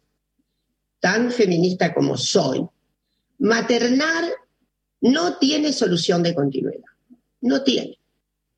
[1.00, 2.66] tan feminista como soy.
[3.38, 4.24] Maternar
[5.00, 6.90] no tiene solución de continuidad,
[7.40, 7.98] no tiene.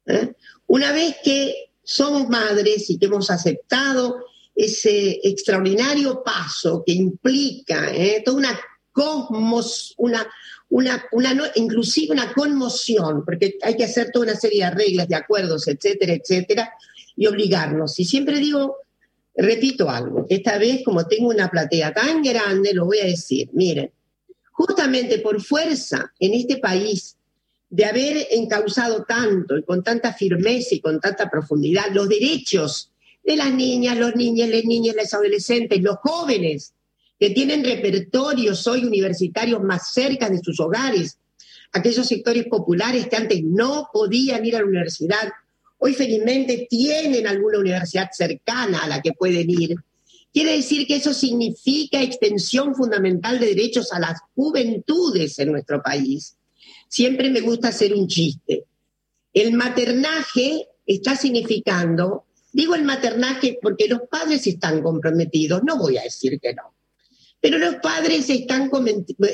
[0.07, 0.35] ¿eh?
[0.67, 8.23] Una vez que somos madres y que hemos aceptado ese extraordinario paso que implica ¿eh?
[8.25, 8.61] toda una
[8.95, 10.25] cosmos, una,
[10.71, 15.17] una, una, inclusive una conmoción, porque hay que hacer toda una serie de reglas, de
[15.17, 16.73] acuerdos, etcétera, etcétera,
[17.17, 17.99] y obligarnos.
[17.99, 18.77] Y siempre digo,
[19.37, 23.91] repito algo, esta vez como tengo una platea tan grande, lo voy a decir, miren,
[24.53, 27.17] justamente por fuerza en este país
[27.69, 32.93] de haber encauzado tanto y con tanta firmeza y con tanta profundidad los derechos
[33.25, 36.75] de las niñas, los niños, las niñas, los adolescentes, los jóvenes,
[37.19, 41.19] que tienen repertorios hoy universitarios más cerca de sus hogares,
[41.73, 45.33] aquellos sectores populares que antes no podían ir a la universidad,
[45.85, 49.77] hoy felizmente tienen alguna universidad cercana a la que pueden ir.
[50.33, 56.37] Quiere decir que eso significa extensión fundamental de derechos a las juventudes en nuestro país
[56.89, 58.65] siempre me gusta hacer un chiste.
[59.33, 66.05] El maternaje está significando, digo el maternaje porque los padres están comprometidos, no voy a
[66.05, 66.73] decir que no,
[67.45, 68.71] pero los padres están,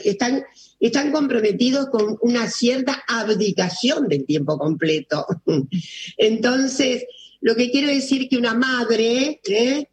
[0.04, 0.42] están,
[0.80, 5.24] están comprometidos con una cierta abdicación del tiempo completo.
[6.16, 7.04] Entonces,
[7.40, 9.88] lo que quiero decir que una madre, ¿eh?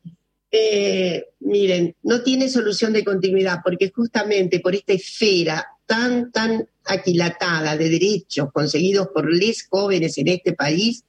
[0.49, 7.77] Eh, miren, no tiene solución de continuidad porque justamente por esta esfera tan, tan aquilatada
[7.77, 11.03] de derechos conseguidos por les jóvenes en este país,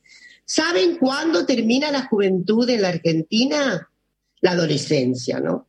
[0.45, 3.91] ¿saben cuándo termina la juventud en la Argentina?
[4.43, 5.68] La adolescencia, ¿no?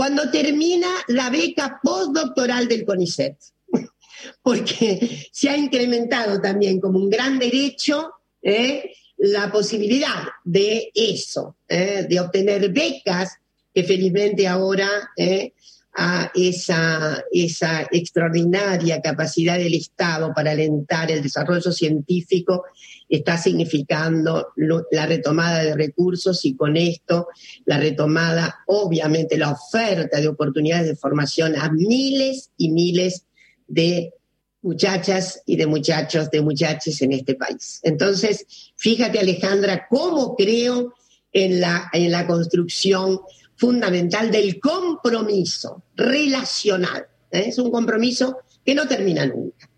[0.00, 3.36] Cuando termina la beca postdoctoral del CONICET,
[4.42, 8.10] porque se ha incrementado también como un gran derecho
[8.40, 8.92] ¿eh?
[9.18, 12.06] la posibilidad de eso, ¿eh?
[12.08, 13.36] de obtener becas
[13.74, 15.52] que felizmente ahora ¿eh?
[15.94, 22.64] a esa, esa extraordinaria capacidad del Estado para alentar el desarrollo científico
[23.10, 27.26] está significando la retomada de recursos y con esto
[27.64, 33.26] la retomada, obviamente, la oferta de oportunidades de formación a miles y miles
[33.66, 34.14] de
[34.62, 37.80] muchachas y de muchachos, de muchachos en este país.
[37.82, 40.94] Entonces, fíjate Alejandra, cómo creo
[41.32, 43.20] en la, en la construcción
[43.56, 47.06] fundamental del compromiso relacional.
[47.30, 47.44] ¿eh?
[47.48, 49.69] Es un compromiso que no termina nunca.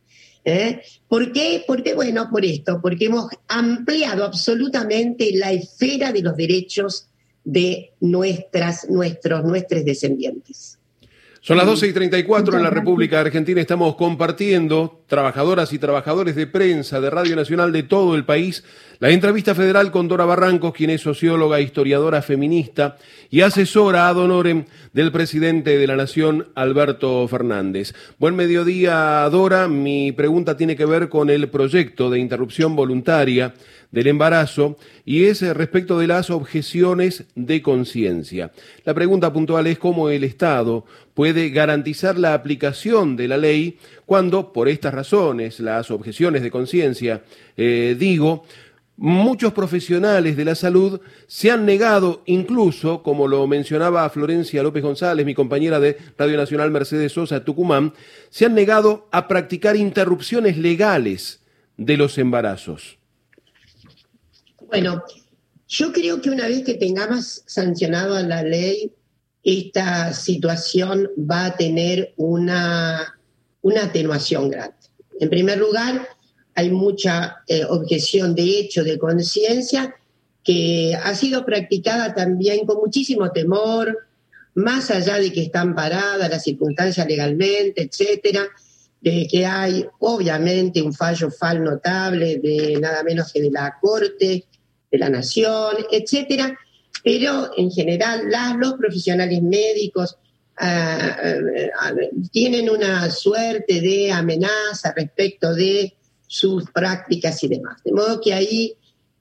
[0.44, 0.82] ¿Eh?
[1.08, 1.64] ¿Por qué?
[1.66, 7.08] Porque, bueno, por esto, porque hemos ampliado absolutamente la esfera de los derechos
[7.44, 10.78] de nuestras, nuestros, nuestros descendientes.
[11.44, 13.60] Son las 12 y 34 en la República Argentina.
[13.60, 18.62] Estamos compartiendo, trabajadoras y trabajadores de prensa de Radio Nacional de todo el país,
[19.00, 22.96] la entrevista federal con Dora Barrancos, quien es socióloga, historiadora feminista
[23.28, 27.92] y asesora ad honorem del presidente de la Nación, Alberto Fernández.
[28.20, 29.66] Buen mediodía, Dora.
[29.66, 33.52] Mi pregunta tiene que ver con el proyecto de interrupción voluntaria
[33.92, 38.50] del embarazo y es respecto de las objeciones de conciencia.
[38.84, 44.52] La pregunta puntual es cómo el Estado puede garantizar la aplicación de la ley cuando,
[44.52, 47.22] por estas razones, las objeciones de conciencia,
[47.56, 48.44] eh, digo,
[48.96, 55.24] Muchos profesionales de la salud se han negado, incluso, como lo mencionaba Florencia López González,
[55.24, 57.94] mi compañera de Radio Nacional Mercedes Sosa Tucumán,
[58.28, 61.40] se han negado a practicar interrupciones legales
[61.78, 62.98] de los embarazos.
[64.72, 65.04] Bueno,
[65.68, 68.90] yo creo que una vez que tengamos sancionado la ley,
[69.42, 73.20] esta situación va a tener una,
[73.60, 74.74] una atenuación grande.
[75.20, 76.08] En primer lugar,
[76.54, 79.94] hay mucha eh, objeción de hecho, de conciencia,
[80.42, 83.98] que ha sido practicada también con muchísimo temor,
[84.54, 88.48] más allá de que están paradas las circunstancias legalmente, etcétera,
[89.02, 94.46] de que hay obviamente un fallo fal notable de nada menos que de la Corte,
[94.92, 96.56] de la Nación, etcétera,
[97.02, 98.28] pero en general
[98.58, 100.16] los profesionales médicos
[100.58, 101.16] ah,
[101.80, 101.92] ah,
[102.30, 107.82] tienen una suerte de amenaza respecto de sus prácticas y demás.
[107.82, 108.74] De modo que ahí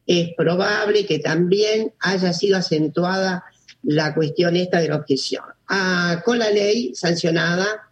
[0.05, 3.45] es probable que también haya sido acentuada
[3.83, 5.43] la cuestión esta de la objeción.
[5.67, 7.89] Ah, con la ley sancionada,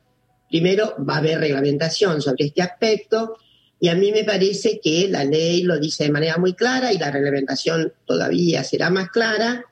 [0.50, 3.38] primero va a haber reglamentación sobre este aspecto
[3.80, 6.98] y a mí me parece que la ley lo dice de manera muy clara y
[6.98, 9.66] la reglamentación todavía será más clara.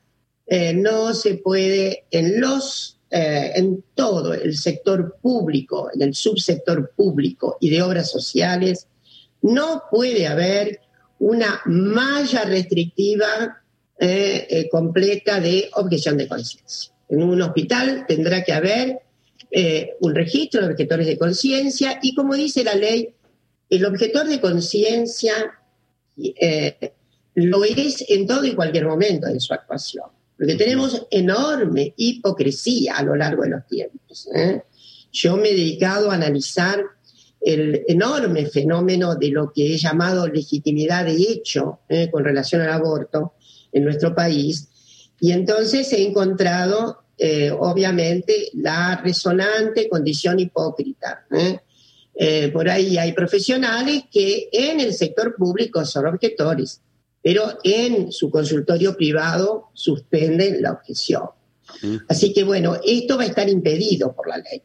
[0.45, 6.91] Eh, no se puede en los eh, en todo el sector público, en el subsector
[6.95, 8.87] público y de obras sociales,
[9.41, 10.81] no puede haber
[11.19, 13.63] una malla restrictiva
[14.69, 16.93] completa de objeción de conciencia.
[17.09, 18.99] En un hospital tendrá que haber
[20.01, 23.15] un registro de objetores de conciencia y como dice la ley,
[23.69, 25.33] el objetor de conciencia
[27.35, 30.05] lo es en todo y cualquier momento de su actuación,
[30.37, 34.29] porque tenemos enorme hipocresía a lo largo de los tiempos.
[35.11, 36.83] Yo me he dedicado a analizar
[37.41, 42.71] el enorme fenómeno de lo que he llamado legitimidad de hecho eh, con relación al
[42.71, 43.33] aborto
[43.71, 44.67] en nuestro país.
[45.19, 51.25] Y entonces he encontrado, eh, obviamente, la resonante condición hipócrita.
[51.31, 51.59] ¿eh?
[52.51, 56.81] Por ahí hay profesionales que en el sector público son objetores,
[57.21, 61.23] pero en su consultorio privado suspenden la objeción.
[62.07, 64.61] Así que bueno, esto va a estar impedido por la ley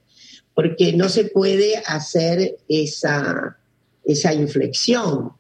[0.55, 3.59] porque no se puede hacer esa,
[4.05, 5.33] esa inflexión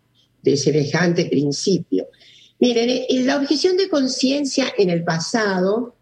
[0.42, 2.08] de semejante principio.
[2.58, 5.96] Miren, eh, la objeción de conciencia en el pasado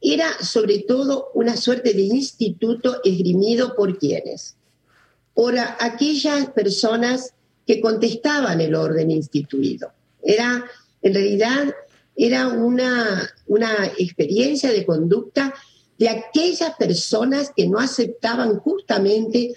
[0.00, 4.56] era sobre todo una suerte de instituto esgrimido por quienes,
[5.36, 7.34] por aquellas personas
[7.66, 9.92] que contestaban el orden instituido.
[10.22, 10.64] Era,
[11.02, 11.74] en realidad,
[12.16, 15.52] era una, una experiencia de conducta
[15.98, 19.52] de aquellas personas que no aceptaban justamente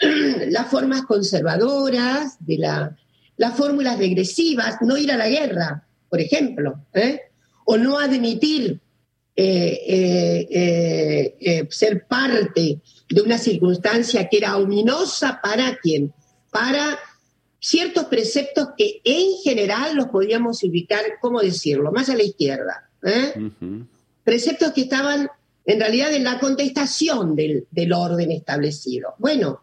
[0.50, 2.96] las formas conservadoras, de la,
[3.36, 7.22] las fórmulas regresivas, no ir a la guerra, por ejemplo, ¿eh?
[7.64, 8.78] o no admitir
[9.34, 16.12] eh, eh, ser parte de una circunstancia que era ominosa para quién,
[16.50, 16.98] para
[17.60, 22.90] ciertos preceptos que en general los podíamos ubicar, ¿cómo decirlo?, más a la izquierda.
[24.22, 25.28] Preceptos que estaban
[25.66, 29.14] en realidad en la contestación del, orden establecido.
[29.18, 29.62] Bueno,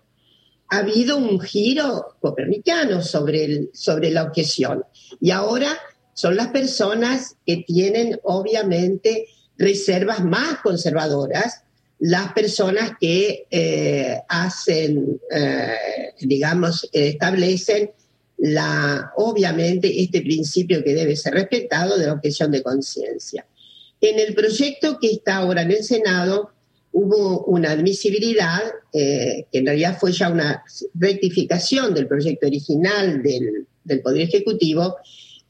[0.69, 4.83] ha habido un giro copernicano sobre, el, sobre la objeción
[5.19, 5.77] y ahora
[6.13, 9.27] son las personas que tienen obviamente
[9.57, 11.63] reservas más conservadoras,
[12.01, 15.75] las personas que eh, hacen, eh,
[16.19, 17.91] digamos, establecen
[18.37, 23.45] la, obviamente este principio que debe ser respetado de la objeción de conciencia.
[24.01, 26.49] En el proyecto que está ahora en el Senado
[26.91, 30.63] hubo una admisibilidad, eh, que en realidad fue ya una
[30.95, 33.67] rectificación del proyecto original del,
[34.01, 34.97] Poder Ejecutivo,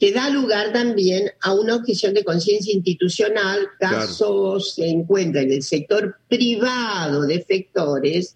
[0.02, 5.62] que da lugar también a una objeción de conciencia institucional, casos se encuentra en el
[5.62, 8.36] sector privado de efectores,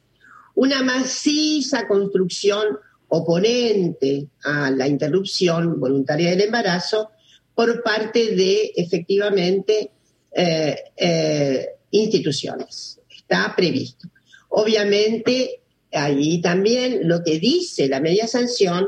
[0.54, 7.10] una maciza construcción oponente a la interrupción voluntaria del embarazo
[7.56, 9.90] por parte de efectivamente
[10.34, 13.00] eh, eh, instituciones.
[13.10, 14.08] Está previsto.
[14.50, 15.62] Obviamente,
[15.92, 18.88] allí también lo que dice la media sanción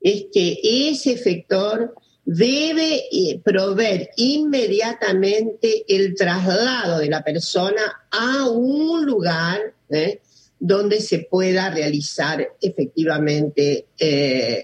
[0.00, 0.58] es que
[0.90, 1.94] ese efector
[2.26, 9.74] debe eh, proveer inmediatamente el traslado de la persona a un lugar
[10.58, 13.86] donde se pueda realizar efectivamente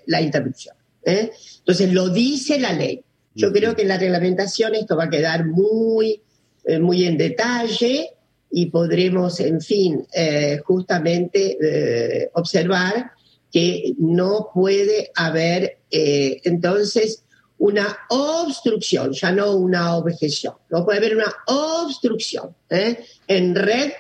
[0.06, 0.74] la interrupción.
[1.04, 3.04] Entonces, lo dice la ley.
[3.34, 6.20] Yo creo que en la reglamentación esto va a quedar muy,
[6.64, 8.10] eh, muy en detalle
[8.50, 13.12] y podremos, en fin, eh, justamente eh, observar
[13.50, 17.21] que no puede haber entonces
[17.62, 23.92] una obstrucción, ya no una objeción, no puede haber una obstrucción en red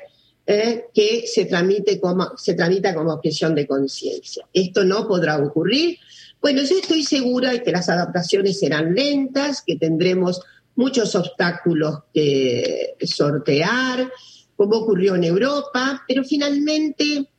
[0.44, 4.48] que se tramite como, se tramita como objeción de conciencia.
[4.52, 5.96] Esto no podrá ocurrir.
[6.40, 10.40] Bueno, yo estoy segura de que las adaptaciones serán lentas, que tendremos
[10.74, 14.10] muchos obstáculos que sortear,
[14.56, 17.30] como ocurrió en Europa, pero finalmente,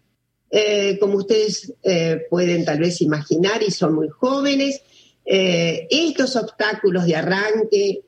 [0.49, 4.82] eh, como ustedes eh, pueden tal vez imaginar y son muy jóvenes,
[5.26, 8.01] eh, estos obstáculos de arranque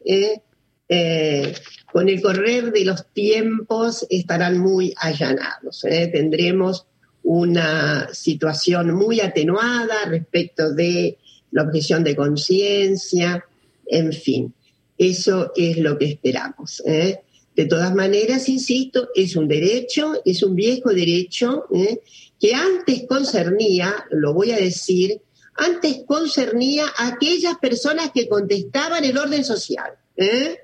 [1.92, 5.82] con el correr de los tiempos estarán muy allanados.
[5.82, 6.86] Tendremos
[7.24, 11.18] una situación muy atenuada respecto de
[11.52, 13.44] la objeción de conciencia,
[13.88, 14.54] en fin,
[14.98, 16.84] eso es lo que esperamos.
[16.86, 17.22] ¿eh?
[17.56, 22.02] De todas maneras, insisto, es un derecho, es un viejo derecho ¿eh?
[22.40, 25.22] que antes concernía, lo voy a decir,
[25.56, 29.94] antes concernía a aquellas personas que contestaban el orden social.
[30.18, 30.60] ¿eh?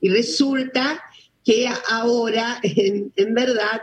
[0.00, 1.02] Y resulta
[1.44, 3.80] que ahora, en verdad,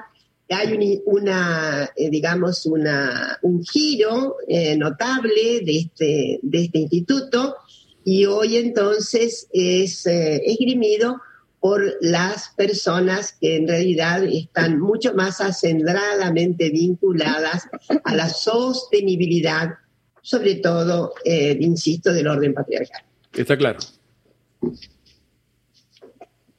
[0.50, 7.56] hay una, eh, digamos, una, un giro eh, notable de este, de este instituto
[8.04, 11.22] y hoy entonces es eh, esgrimido
[11.60, 17.68] por las personas que en realidad están mucho más acendradamente vinculadas
[18.04, 19.74] a la sostenibilidad,
[20.26, 23.04] sobre todo, insisto, del orden patriarcal.
[23.32, 23.78] Está claro.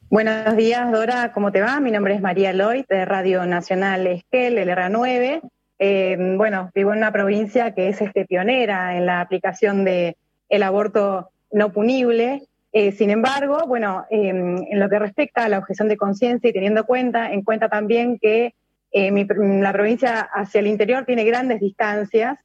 [0.08, 1.80] Buenos días, Dora, ¿cómo te va?
[1.80, 5.40] Mi nombre es María Lloyd, de Radio Nacional Esquel, el R9.
[5.80, 10.16] Eh, bueno, vivo en una provincia que es este, pionera en la aplicación del
[10.48, 12.44] el aborto no punible.
[12.72, 16.52] Eh, sin embargo, bueno, em, en lo que respecta a la objeción de conciencia y
[16.52, 18.54] teniendo cuenta, en cuenta también que
[18.92, 19.26] eh,
[19.60, 22.38] la provincia hacia el interior tiene grandes distancias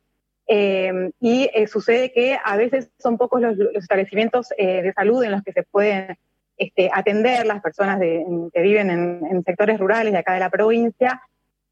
[0.47, 5.53] em, y sucede que a veces son pocos los, establecimientos de salud en los que
[5.53, 6.17] se pueden
[6.61, 11.19] este, atender las personas que viven en, sectores rurales de acá de la provincia.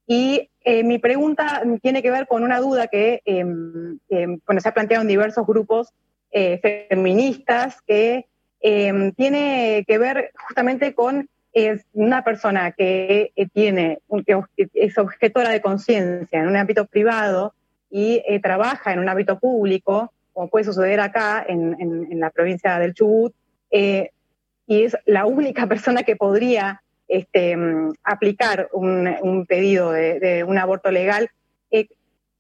[0.08, 4.74] Y eh, mi pregunta tiene que ver con una duda que em, em, se ha
[4.74, 5.94] planteado en diversos grupos
[6.32, 6.60] eh,
[6.90, 8.26] feministas, que
[8.62, 11.30] em, tiene que ver justamente con
[11.94, 14.42] una persona que eh, tiene, que
[14.74, 17.54] es objetora de conciencia en un ámbito privado
[17.90, 22.94] y trabaja en un ámbito público, como puede suceder acá en, en la provincia del
[22.94, 23.34] Chubut,
[23.72, 30.92] y es la única persona que podría este, mm, aplicar un, pedido de, un aborto
[30.92, 31.30] legal.
[31.72, 31.88] Eh,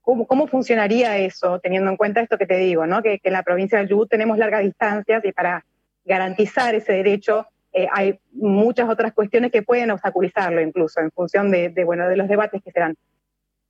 [0.02, 3.02] ¿cómo, funcionaría eso, teniendo en cuenta esto que te digo, ¿no?
[3.02, 5.66] que, en la provincia del Chubut tenemos largas distancias y para
[6.06, 11.72] garantizar ese derecho eh, hay muchas otras cuestiones que pueden obstaculizarlo incluso en función de,
[11.84, 12.96] bueno, de los debates que se dan.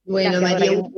[0.10, 0.92] Bueno, María, un,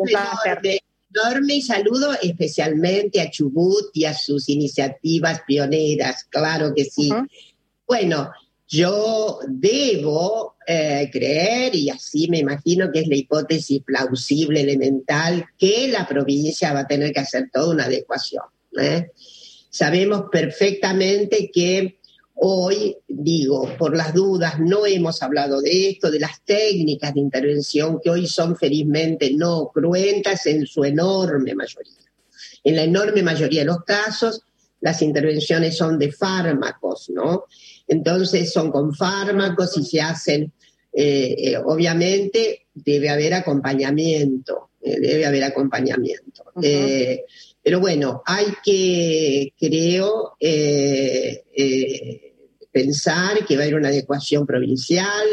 [1.13, 7.09] enorme saludo especialmente a Chubut y a sus iniciativas pioneras, claro que sí.
[7.85, 8.31] Bueno,
[8.69, 15.89] yo debo eh, creer, y así me imagino que es la hipótesis plausible, elemental, que
[15.89, 18.45] la provincia va a tener que hacer toda una adecuación.
[18.79, 19.11] ¿eh?
[19.69, 21.99] Sabemos perfectamente que
[22.43, 27.99] hoy, digo, por las dudas, no hemos hablado de esto, de las técnicas de intervención
[28.03, 31.93] que hoy son felizmente no cruentas en su enorme mayoría.
[32.63, 34.41] En la enorme mayoría de los casos,
[34.79, 37.45] las intervenciones son de fármacos, ¿no?
[37.87, 40.51] Entonces son con fármacos y se hacen,
[40.91, 46.43] eh, eh, obviamente debe haber acompañamiento, eh, debe haber acompañamiento.
[47.63, 50.37] pero bueno, hay que, creo,
[52.71, 55.27] pensar que va a haber una adecuación provincial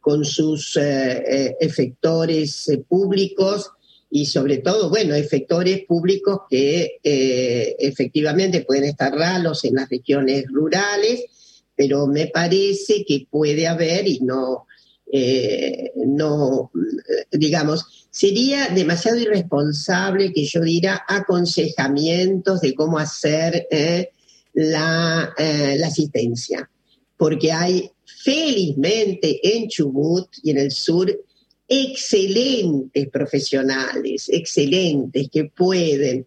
[0.00, 3.72] con sus efectores públicos
[4.08, 11.24] y sobre todo, bueno, efectores públicos que efectivamente pueden estar ralos en las regiones rurales
[11.76, 14.66] pero me parece que puede haber y no,
[15.12, 16.70] eh, no,
[17.30, 24.10] digamos, sería demasiado irresponsable que yo diera aconsejamientos de cómo hacer eh,
[24.54, 26.68] eh, la asistencia,
[27.16, 31.10] porque hay felizmente en Chubut y en el sur
[31.68, 36.26] excelentes profesionales, excelentes que pueden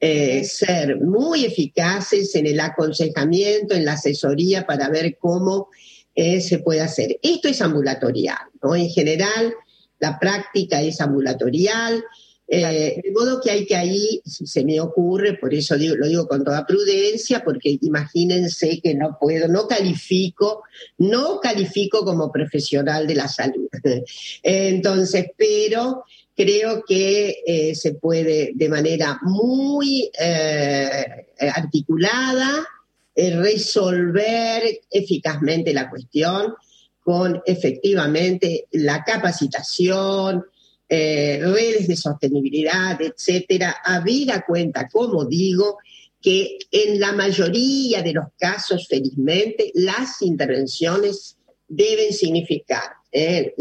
[0.00, 5.68] eh, ser muy eficaces en el aconsejamiento, en la asesoría para ver cómo
[6.14, 7.18] eh, se puede hacer.
[7.22, 8.74] Esto es ambulatorial, ¿no?
[8.74, 9.54] En general,
[9.98, 12.02] la práctica es ambulatorial,
[12.50, 16.42] eh, de modo que hay que ahí, se me ocurre, por eso lo digo con
[16.44, 20.64] toda prudencia, porque imagínense que no puedo, no califico,
[20.98, 23.68] no califico como profesional de la salud.
[24.42, 26.04] Entonces, pero
[26.36, 32.66] creo que eh, se puede de manera muy eh, articulada
[33.14, 36.54] eh, resolver eficazmente la cuestión
[37.02, 40.46] con efectivamente la capacitación,
[40.90, 45.78] redes de sostenibilidad, etcétera, habida cuenta, como digo,
[46.20, 52.82] que en la mayoría de los casos, felizmente, las intervenciones deben significar
[53.12, 53.54] eh,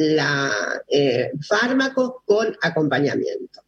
[0.89, 3.61] eh, fármacos con acompañamiento.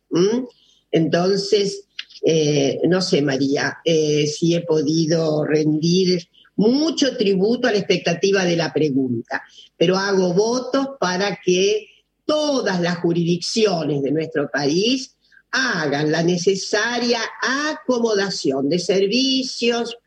[0.92, 1.88] Entonces,
[2.24, 8.74] eh, no sé, María, si he podido rendir mucho tributo a la expectativa de la
[8.74, 9.42] pregunta,
[9.78, 11.88] pero hago votos para que
[12.32, 15.18] todas las jurisdicciones de nuestro país
[15.52, 19.98] hagan la necesaria acomodación de servicios,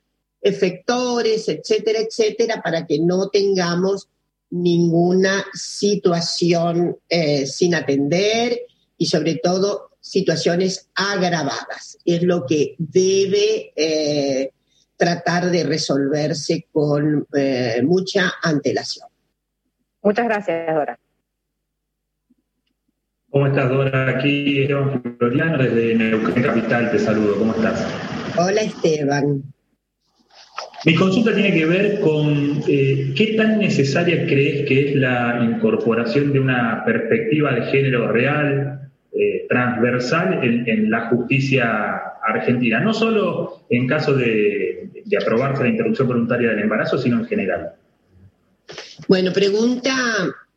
[0.40, 4.08] efectores, etcétera, etcétera, para que no tengamos
[4.48, 8.58] ninguna situación eh, sin atender
[8.96, 11.98] y sobre todo situaciones agravadas.
[12.06, 14.50] Es lo que debe eh,
[14.96, 19.08] tratar de resolverse con eh, mucha antelación.
[20.00, 20.98] Muchas gracias, Dora.
[23.35, 24.11] ¿Cómo estás, Dora?
[24.11, 27.37] Aquí Esteban Floriano desde Neuquén Capital, te saludo.
[27.37, 27.85] ¿Cómo estás?
[28.39, 29.43] Hola, Esteban.
[30.85, 36.32] Mi consulta tiene que ver con eh, qué tan necesaria crees que es la incorporación
[36.32, 41.64] de una perspectiva de género real, eh, transversal en, la justicia
[42.22, 47.72] argentina, no solo en caso de, aprobarse la interrupción voluntaria del embarazo, sino en general.
[49.09, 49.93] Bueno, pregunta,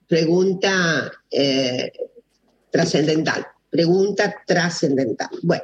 [0.07, 1.91] pregunta eh,
[2.71, 5.29] trascendental, pregunta trascendental.
[5.41, 5.63] Bueno,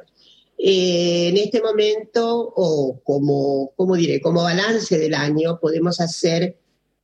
[0.58, 6.58] eh, en este momento, o como, como diré, como balance del año, podemos hacer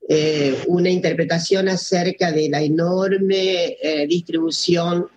[0.07, 3.77] eh, una interpretación acerca de la enorme
[4.07, 5.07] distribución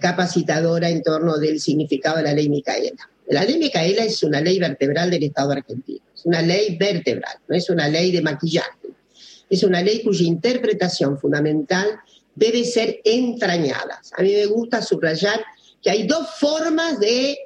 [0.00, 3.10] capacitadora en torno del significado de la ley Micaela.
[3.26, 7.56] La ley Micaela es una ley vertebral del Estado argentino, es una ley vertebral, no
[7.56, 8.78] es una ley de maquillaje
[9.50, 12.00] es una ley cuya interpretación fundamental
[12.38, 14.00] debe ser entrañada.
[14.16, 15.44] A mí me gusta subrayar
[15.82, 17.36] que hay dos formas de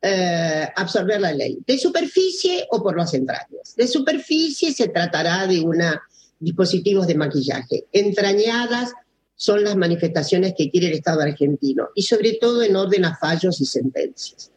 [0.00, 3.74] eh, absorber la ley, de superficie o por las entrañas.
[3.76, 6.00] De superficie se tratará de una
[6.40, 7.86] dispositivos de maquillaje.
[7.92, 8.92] Entrañadas
[9.34, 13.60] son las manifestaciones que quiere el Estado argentino y sobre todo en orden a fallos
[13.60, 14.50] y sentencias.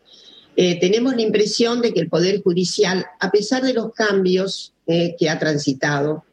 [0.55, 5.15] Eh, tenemos la impresión de que el Poder Judicial, a pesar de los cambios eh,
[5.17, 6.25] que ha transitado,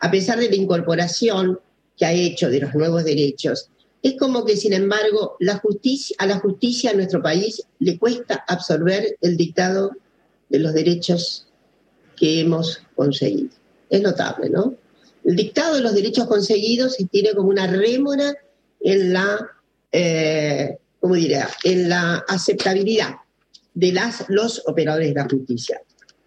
[0.00, 1.60] a pesar de la incorporación
[1.98, 3.70] que ha hecho de los nuevos derechos,
[4.02, 8.44] es como que, sin embargo, la justicia, a la justicia en nuestro país le cuesta
[8.46, 9.90] absorber el dictado
[10.48, 11.48] de los derechos
[12.16, 13.50] que hemos conseguido.
[13.90, 14.76] Es notable, ¿no?
[15.24, 18.36] El dictado de los derechos conseguidos tiene como una rémora
[18.80, 19.50] en la,
[19.92, 23.16] eh, ¿cómo diría?, en la aceptabilidad
[23.74, 25.80] de las, los operadores de la justicia.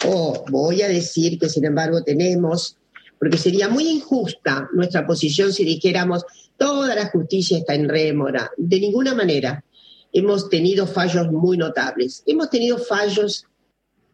[0.08, 2.78] O voy a decir que, sin embargo, tenemos
[3.22, 6.26] porque sería muy injusta nuestra posición si dijéramos
[6.58, 8.50] toda la justicia está en rémora.
[8.58, 9.64] De ninguna manera.
[10.12, 12.24] Hemos tenido fallos muy notables.
[12.26, 13.46] Hemos tenido fallos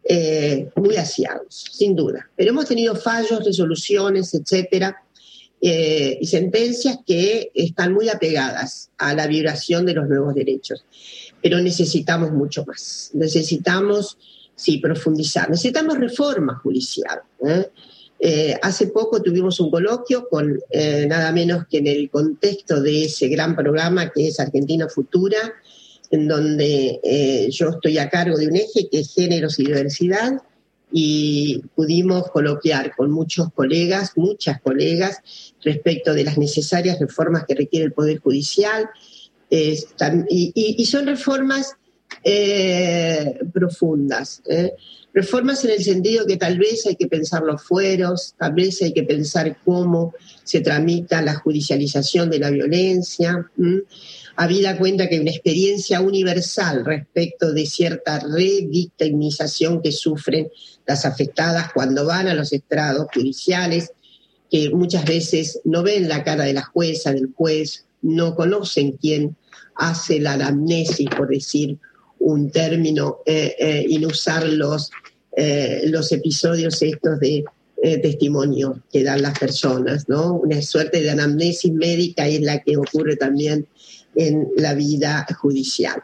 [0.04, 2.30] eh, muy asiados, sin duda.
[2.36, 5.02] Pero hemos tenido fallos, resoluciones, etcétera,
[5.62, 10.84] eh, y sentencias que están muy apegadas a la vibración de los nuevos derechos.
[11.42, 13.12] Pero necesitamos mucho más.
[13.14, 14.18] Necesitamos,
[14.54, 15.50] sí, profundizar.
[15.50, 17.22] Necesitamos reforma judicial.
[17.48, 17.70] ¿eh?
[18.20, 23.06] Eh, hace poco tuvimos un coloquio con eh, nada menos que en el contexto de
[23.06, 25.38] ese gran programa que es Argentina Futura,
[26.10, 30.42] en donde eh, yo estoy a cargo de un eje que es géneros y diversidad,
[30.90, 35.22] y pudimos coloquiar con muchos colegas, muchas colegas,
[35.62, 38.90] respecto de las necesarias reformas que requiere el Poder Judicial,
[39.50, 41.76] y, son reformas
[43.54, 44.42] profundas.
[45.18, 48.94] Reformas en el sentido que tal vez hay que pensar los fueros, tal vez hay
[48.94, 50.14] que pensar cómo
[50.44, 53.50] se tramita la judicialización de la violencia.
[54.36, 60.52] Habida cuenta que hay una experiencia universal respecto de cierta revictimización que sufren
[60.86, 63.94] las afectadas cuando van a los estrados judiciales,
[64.52, 69.36] que muchas veces no ven la cara de la jueza, del juez, no conocen quién
[69.74, 71.80] hace la anamnesis, por decir
[72.20, 74.92] un término, eh, eh, y no usar los
[75.40, 77.46] eh, los episodios estos de
[77.84, 80.34] eh, testimonio que dan las personas, ¿no?
[80.34, 83.68] Una suerte de anamnesis médica es la que ocurre también
[84.16, 86.02] en la vida judicial.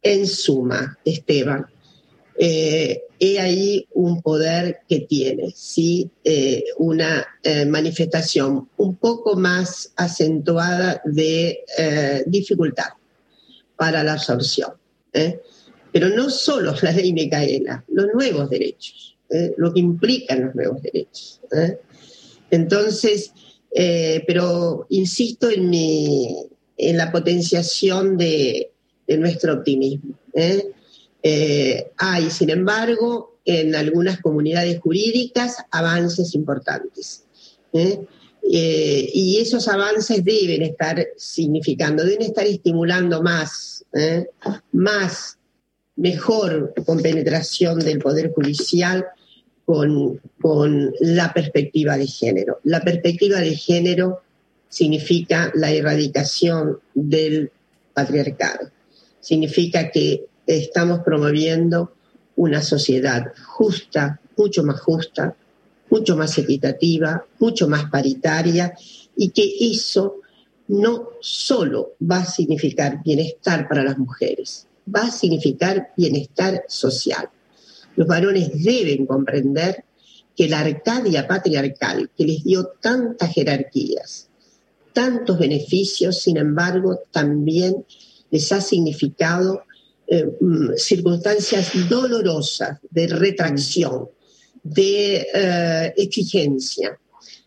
[0.00, 1.66] En suma, Esteban,
[2.38, 6.08] eh, he ahí un poder que tiene, ¿sí?
[6.76, 7.26] una
[7.66, 11.64] manifestación un poco más acentuada de
[12.26, 12.90] dificultad
[13.76, 14.70] para la absorción.
[15.92, 19.54] Pero no solo la ley Micaela, los nuevos derechos, ¿eh?
[19.56, 21.40] lo que implican los nuevos derechos.
[21.52, 21.78] ¿eh?
[22.50, 23.32] Entonces,
[23.70, 26.36] eh, pero insisto en, mi,
[26.76, 28.72] en la potenciación de,
[29.18, 30.14] nuestro optimismo.
[31.96, 37.24] hay, sin embargo, en algunas comunidades jurídicas avances importantes.
[38.42, 43.82] y esos avances deben estar significando, deben estar estimulando más,
[44.72, 45.37] más
[45.98, 49.04] mejor compenetración del Poder Judicial
[49.64, 52.60] con, con la perspectiva de género.
[52.64, 54.22] La perspectiva de género
[54.68, 57.50] significa la erradicación del
[57.92, 58.70] patriarcado.
[59.20, 61.92] Significa que estamos promoviendo
[62.36, 65.36] una sociedad justa, mucho más justa,
[65.90, 68.74] mucho más equitativa, mucho más paritaria
[69.16, 70.20] y que eso
[70.68, 77.28] no solo va a significar bienestar para las mujeres, va a significar bienestar social.
[77.96, 79.84] Los varones deben comprender
[80.36, 84.28] que la Arcadia patriarcal, que les dio tantas jerarquías,
[84.92, 87.84] tantos beneficios, sin embargo, también
[88.30, 89.62] les ha significado
[90.06, 94.08] eh, mm, circunstancias dolorosas de retracción,
[94.62, 96.98] de eh, exigencia,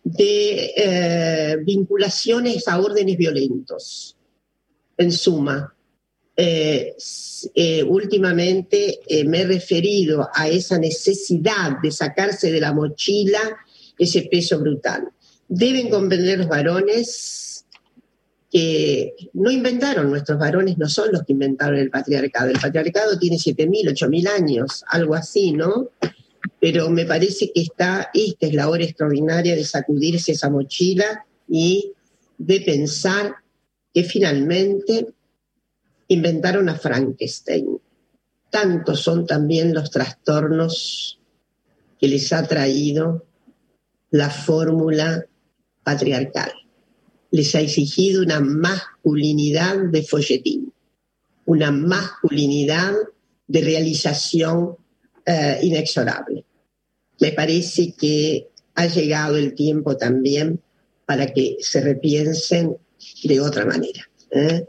[0.04, 4.18] de eh, vinculaciones a órdenes violentos.
[4.98, 5.74] En suma,
[6.36, 6.96] eh,
[7.56, 13.40] eh, últimamente eh, me he referido a esa necesidad de sacarse de la mochila
[13.98, 15.10] ese peso brutal,
[15.48, 17.66] deben comprender los varones
[18.50, 22.50] que no inventaron, nuestros varones no son los que inventaron el patriarcado.
[22.50, 25.90] El patriarcado tiene 7.000, 8.000 años, algo así, ¿no?
[26.60, 31.94] Pero me parece que está, esta es la hora extraordinaria de sacudirse esa mochila y
[32.38, 33.36] de pensar
[33.94, 35.08] que finalmente
[36.14, 37.80] inventaron a Frankenstein.
[38.50, 41.20] Tantos son también los trastornos
[42.00, 43.26] que les ha traído
[44.10, 45.26] la fórmula
[45.84, 46.52] patriarcal.
[47.32, 50.74] Les ha exigido una masculinidad de folletín,
[51.46, 52.94] una masculinidad
[53.48, 54.76] de realización
[55.26, 56.44] eh, inexorable.
[57.22, 60.62] Me parece que ha llegado el tiempo también
[61.06, 62.78] para que se repiensen
[63.24, 64.10] de otra manera.
[64.32, 64.66] ¿eh?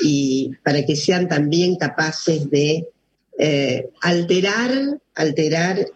[0.00, 2.88] Y para que sean también capaces de
[3.38, 5.86] eh, alterar, alterar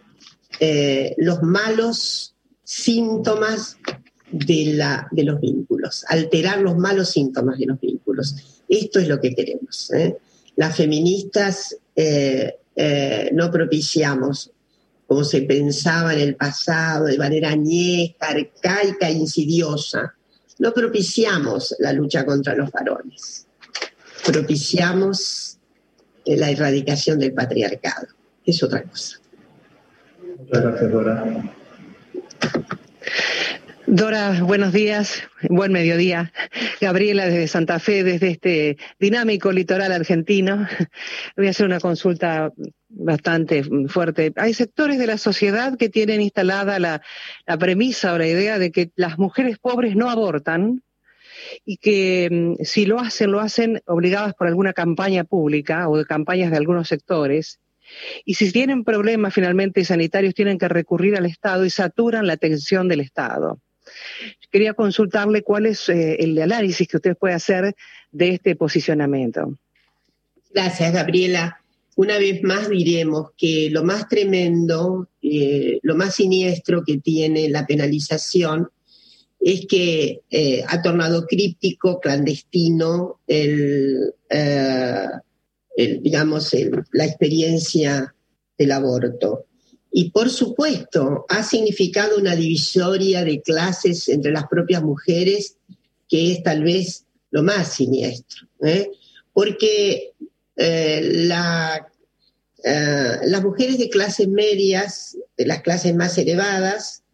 [0.60, 2.34] eh, los malos
[2.64, 3.76] síntomas
[4.30, 8.62] de, la, de los vínculos, alterar los malos síntomas de los vínculos.
[8.68, 9.90] Esto es lo que queremos.
[9.92, 10.16] ¿eh?
[10.56, 11.76] Las feministas
[13.32, 14.52] no propiciamos,
[15.06, 20.14] como se pensaba en el pasado, de manera añeja, arcaica insidiosa,
[20.58, 23.47] no propiciamos la lucha contra los varones
[24.32, 25.58] propiciamos
[26.26, 28.08] la erradicación del patriarcado.
[28.44, 29.18] Es otra cosa.
[30.38, 31.24] Muchas gracias, Dora.
[33.86, 36.30] Dora, buenos días, buen mediodía.
[36.78, 40.68] Gabriela desde Santa Fe, desde este dinámico litoral argentino.
[41.36, 42.52] Voy a hacer una consulta
[42.90, 44.34] bastante fuerte.
[44.36, 47.00] Hay sectores de la sociedad que tienen instalada la,
[47.46, 50.82] la premisa o la idea de que las mujeres pobres no abortan
[51.64, 56.04] y que mm, si lo hacen, lo hacen obligadas por alguna campaña pública o de
[56.04, 57.60] campañas de algunos sectores.
[58.24, 62.88] Y si tienen problemas finalmente sanitarios, tienen que recurrir al Estado y saturan la atención
[62.88, 63.60] del Estado.
[64.50, 67.74] Quería consultarle cuál es eh, el análisis que usted puede hacer
[68.12, 69.54] de este posicionamiento.
[70.52, 71.60] Gracias, Gabriela.
[71.96, 77.66] Una vez más diremos que lo más tremendo, eh, lo más siniestro que tiene la
[77.66, 78.68] penalización
[79.40, 85.06] es que eh, ha tornado críptico, clandestino, el, eh,
[86.00, 86.54] digamos,
[86.92, 88.14] la experiencia
[88.56, 89.46] del aborto.
[89.90, 95.56] Y por supuesto, ha significado una divisoria de clases entre las propias mujeres,
[96.08, 98.48] que es tal vez lo más siniestro.
[98.62, 98.90] ¿eh?
[99.32, 100.14] Porque
[100.56, 101.82] las
[103.42, 107.04] mujeres de clases medias, de las clases más elevadas,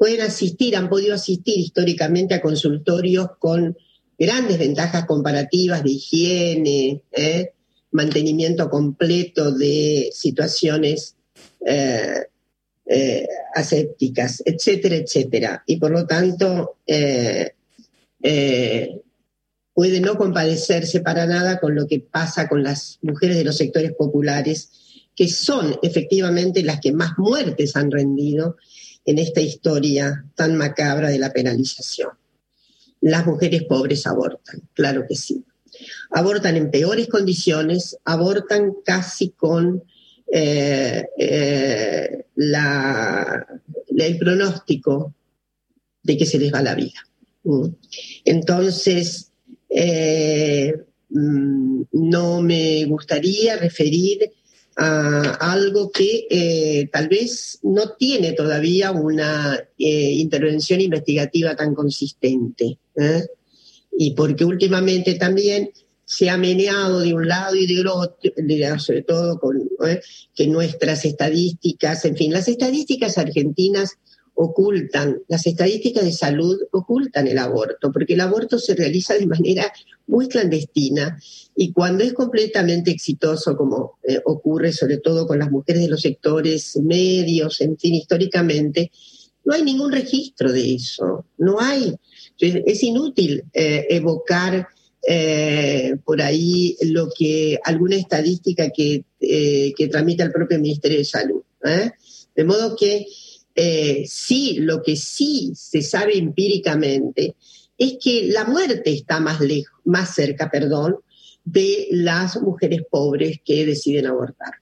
[0.00, 3.76] pueden asistir, han podido asistir históricamente a consultorios con
[4.18, 7.52] grandes ventajas comparativas de higiene, ¿eh?
[7.90, 11.16] mantenimiento completo de situaciones
[11.66, 12.22] eh,
[12.86, 15.64] eh, asépticas, etcétera, etcétera.
[15.66, 16.78] Y por lo tanto,
[19.74, 23.92] puede no compadecerse para nada con lo que pasa con las mujeres de los sectores
[23.92, 24.70] populares,
[25.14, 28.56] que son efectivamente las que más muertes han rendido
[29.10, 32.10] en esta historia tan macabra de la penalización.
[33.00, 35.44] Las mujeres pobres abortan, claro que sí.
[36.10, 39.82] Abortan en peores condiciones, abortan casi con
[40.32, 45.14] eh, eh, el pronóstico
[46.02, 47.00] de que se les va la vida.
[47.42, 47.66] Mm.
[48.24, 49.32] Entonces,
[49.68, 50.72] eh,
[51.08, 54.30] mm, no me gustaría referir
[54.80, 62.78] algo que eh, tal vez no tiene todavía una eh, intervención investigativa tan consistente.
[62.96, 63.26] ¿eh?
[63.98, 65.70] Y porque últimamente también
[66.06, 68.32] se ha meneado de un lado y del otro,
[68.78, 69.68] sobre todo con
[70.34, 73.98] que nuestras estadísticas, en fin, las estadísticas argentinas
[74.42, 79.70] ocultan, las estadísticas de salud ocultan el aborto, porque el aborto se realiza de manera
[80.06, 81.20] muy clandestina
[81.54, 86.00] y cuando es completamente exitoso, como eh, ocurre sobre todo con las mujeres de los
[86.00, 88.90] sectores medios, en fin, históricamente,
[89.44, 91.94] no hay ningún registro de eso, no hay.
[92.38, 94.68] Es inútil eh, evocar
[95.06, 101.42] eh, por ahí lo que alguna estadística que, que tramita el propio Ministerio de Salud.
[102.34, 103.06] De modo que
[103.54, 107.34] eh, sí, lo que sí se sabe empíricamente
[107.76, 109.40] es que la muerte está más
[109.84, 110.96] más cerca, perdón,
[111.44, 114.54] de las mujeres pobres que deciden abortar.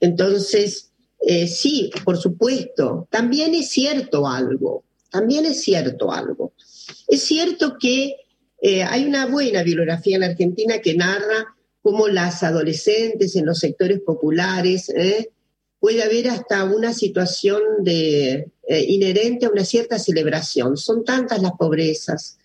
[0.00, 0.90] Entonces,
[1.20, 6.52] eh, sí, por supuesto, también es cierto algo, también es cierto algo.
[7.08, 8.16] Es cierto que
[8.60, 14.00] eh, hay una buena bibliografía en Argentina que narra cómo las adolescentes en los sectores
[14.00, 14.90] populares
[15.84, 20.78] puede haber hasta una situación de, eh, inherente a una cierta celebración.
[20.78, 22.38] Son tantas las pobrezas,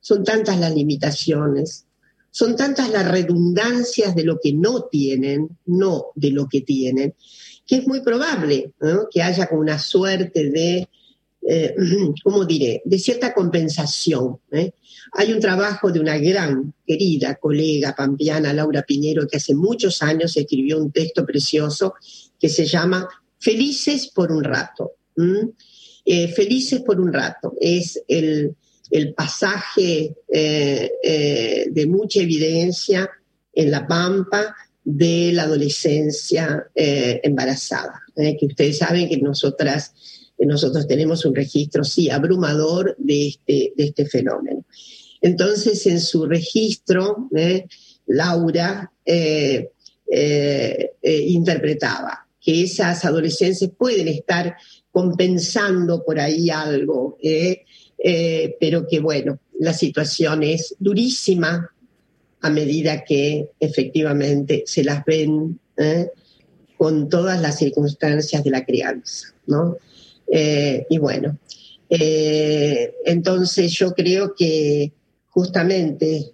[0.00, 1.84] son tantas las limitaciones,
[2.30, 7.14] son tantas las redundancias de lo que no tienen, no de lo que tienen,
[7.66, 8.72] que es muy probable
[9.10, 10.88] que haya como una suerte de,
[11.46, 11.74] eh,
[12.24, 14.38] ¿cómo diré?, de cierta compensación.
[14.50, 14.72] ¿eh?
[15.12, 20.34] Hay un trabajo de una gran, querida colega pampeana, Laura Piñero, que hace muchos años
[20.38, 21.92] escribió un texto precioso
[22.38, 23.08] que se llama
[23.38, 24.92] Felices por un rato.
[26.04, 27.54] Eh, Felices por un rato.
[27.60, 28.56] Es el,
[29.14, 33.10] pasaje de mucha evidencia
[33.52, 34.54] en La Pampa
[34.90, 38.38] de la adolescencia eh, embarazada, ¿eh?
[38.40, 39.92] que ustedes saben que nosotras,
[40.38, 44.64] nosotros tenemos un registro, sí, abrumador de este, de este fenómeno.
[45.20, 47.66] Entonces, en su registro, ¿eh?
[48.06, 48.90] Laura
[51.02, 54.56] interpretaba que esas adolescencias pueden estar
[54.90, 57.18] compensando por ahí algo,
[58.60, 61.70] pero que bueno, la situación es durísima,
[62.40, 66.10] a medida que efectivamente se las ven ¿eh?
[66.76, 69.76] con todas las circunstancias de la crianza, ¿no?
[70.30, 71.38] Eh, y bueno,
[71.90, 74.92] eh, entonces yo creo que
[75.28, 76.32] justamente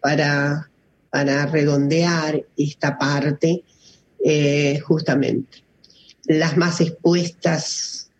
[0.00, 0.70] para,
[1.10, 3.62] para redondear esta parte,
[4.82, 5.64] justamente
[6.38, 8.10] las más expuestas,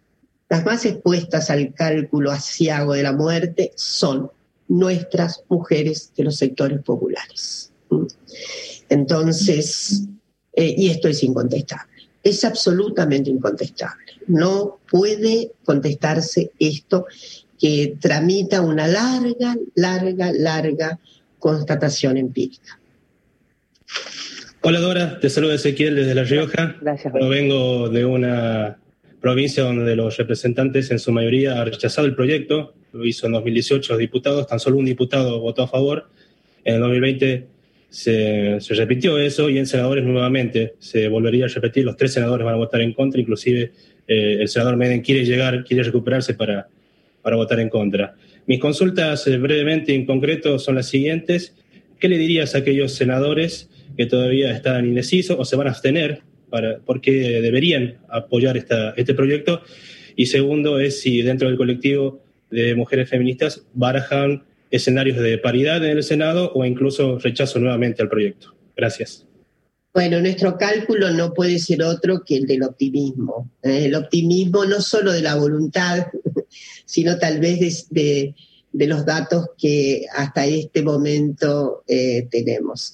[0.48, 4.30] las más expuestas al cálculo asiago de la muerte son
[4.68, 7.72] nuestras mujeres de los sectores populares.
[8.88, 10.02] Entonces,
[10.52, 11.92] eh, y esto es incontestable,
[12.22, 14.06] es absolutamente incontestable.
[14.26, 17.06] No puede contestarse esto
[17.58, 20.98] que tramita una larga, larga, larga
[21.38, 22.80] constatación empírica.
[24.62, 26.76] Hola Dora, te saluda Ezequiel desde La Rioja.
[26.82, 27.14] Gracias.
[27.14, 28.76] vengo de una
[29.18, 33.94] provincia donde los representantes en su mayoría han rechazado el proyecto, lo hizo en 2018
[33.94, 36.10] los diputados, tan solo un diputado votó a favor,
[36.62, 37.46] en el 2020
[37.88, 42.56] se, repitió eso y en senadores nuevamente se volvería a repetir, los tres senadores van
[42.56, 43.72] a votar en contra, inclusive
[44.06, 46.68] eh, el senador Meden quiere llegar, quiere recuperarse para,
[47.22, 48.14] para votar en contra.
[48.46, 51.54] Mis consultas eh, brevemente y en concreto son las siguientes.
[51.98, 56.22] ¿Qué le dirías a aquellos senadores que todavía están indecisos o se van a abstener
[56.48, 59.62] para, porque deberían apoyar esta, este proyecto.
[60.16, 65.96] Y segundo es si dentro del colectivo de mujeres feministas barajan escenarios de paridad en
[65.96, 68.54] el Senado o incluso rechazo nuevamente al proyecto.
[68.76, 69.26] Gracias.
[69.92, 73.50] Bueno, nuestro cálculo no puede ser otro que el del optimismo.
[73.62, 73.86] ¿eh?
[73.86, 76.06] El optimismo no solo de la voluntad,
[76.84, 78.34] sino tal vez de,
[78.72, 82.92] de, los datos que hasta este momento eh, tenemos.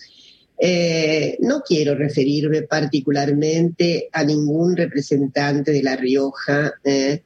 [0.59, 7.23] Eh, no quiero referirme particularmente a ningún representante de La Rioja, eh,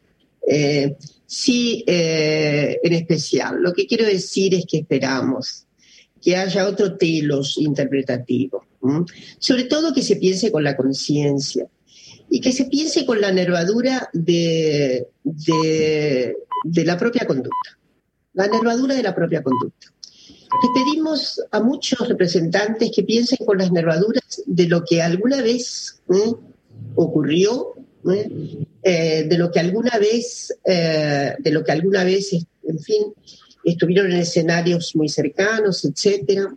[0.47, 3.63] eh, sí en especial.
[3.63, 5.67] Lo que quiero decir es que esperamos
[6.21, 8.67] que haya otro telos interpretativo,
[9.39, 11.67] sobre todo que se piense con la conciencia
[12.29, 17.79] y que se piense con la nervadura de, de la propia conducta,
[18.35, 19.93] la nervadura de la propia conducta.
[20.53, 26.03] Le pedimos a muchos representantes que piensen con las nervaduras de lo que alguna vez
[26.97, 27.75] ocurrió,
[28.83, 33.15] eh, de lo que alguna vez, eh, de lo que alguna vez, en fin,
[33.63, 36.53] estuvieron en escenarios muy cercanos, etcétera.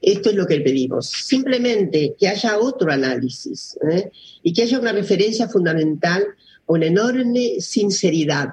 [0.00, 1.08] Esto es lo que pedimos.
[1.08, 4.10] Simplemente que haya otro análisis ¿eh?
[4.42, 6.24] y que haya una referencia fundamental,
[6.66, 8.50] una enorme sinceridad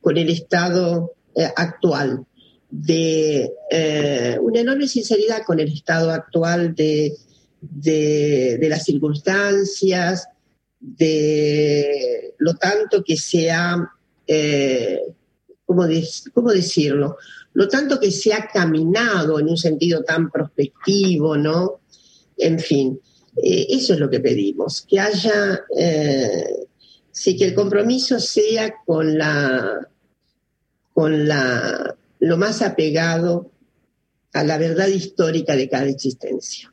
[0.00, 1.12] con el estado
[1.54, 2.24] actual
[2.70, 7.16] de eh, una enorme sinceridad con el estado actual de,
[7.60, 10.28] de, las circunstancias,
[10.78, 13.90] de lo tanto que se ha,
[14.26, 15.00] eh,
[15.64, 17.16] ¿cómo, decirlo?
[17.54, 21.80] Lo tanto que se ha caminado en un sentido tan prospectivo, ¿no?
[22.36, 23.00] En fin,
[23.42, 25.64] eh, eso es lo que pedimos, que haya,
[27.10, 29.88] sí, que el compromiso sea con la,
[30.92, 33.50] con la lo más apegado
[34.32, 36.72] a la verdad histórica de cada existencia.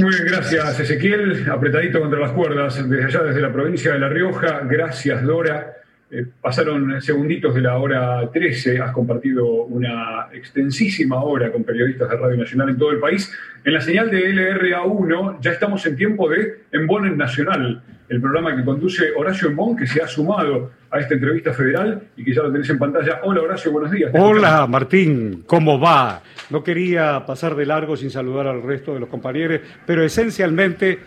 [0.00, 4.08] Muy bien, gracias Ezequiel, apretadito contra las cuerdas desde allá, desde la provincia de La
[4.08, 4.60] Rioja.
[4.64, 5.79] Gracias Dora.
[6.12, 12.16] Eh, pasaron segunditos de la hora 13, has compartido una extensísima hora con periodistas de
[12.16, 13.32] Radio Nacional en todo el país.
[13.64, 18.64] En la señal de LRA1 ya estamos en tiempo de Embon Nacional, el programa que
[18.64, 22.50] conduce Horacio Embon, que se ha sumado a esta entrevista federal y que ya lo
[22.50, 23.20] tenés en pantalla.
[23.22, 24.10] Hola Horacio, buenos días.
[24.12, 26.22] Hola Martín, ¿cómo va?
[26.50, 30.98] No quería pasar de largo sin saludar al resto de los compañeros, pero esencialmente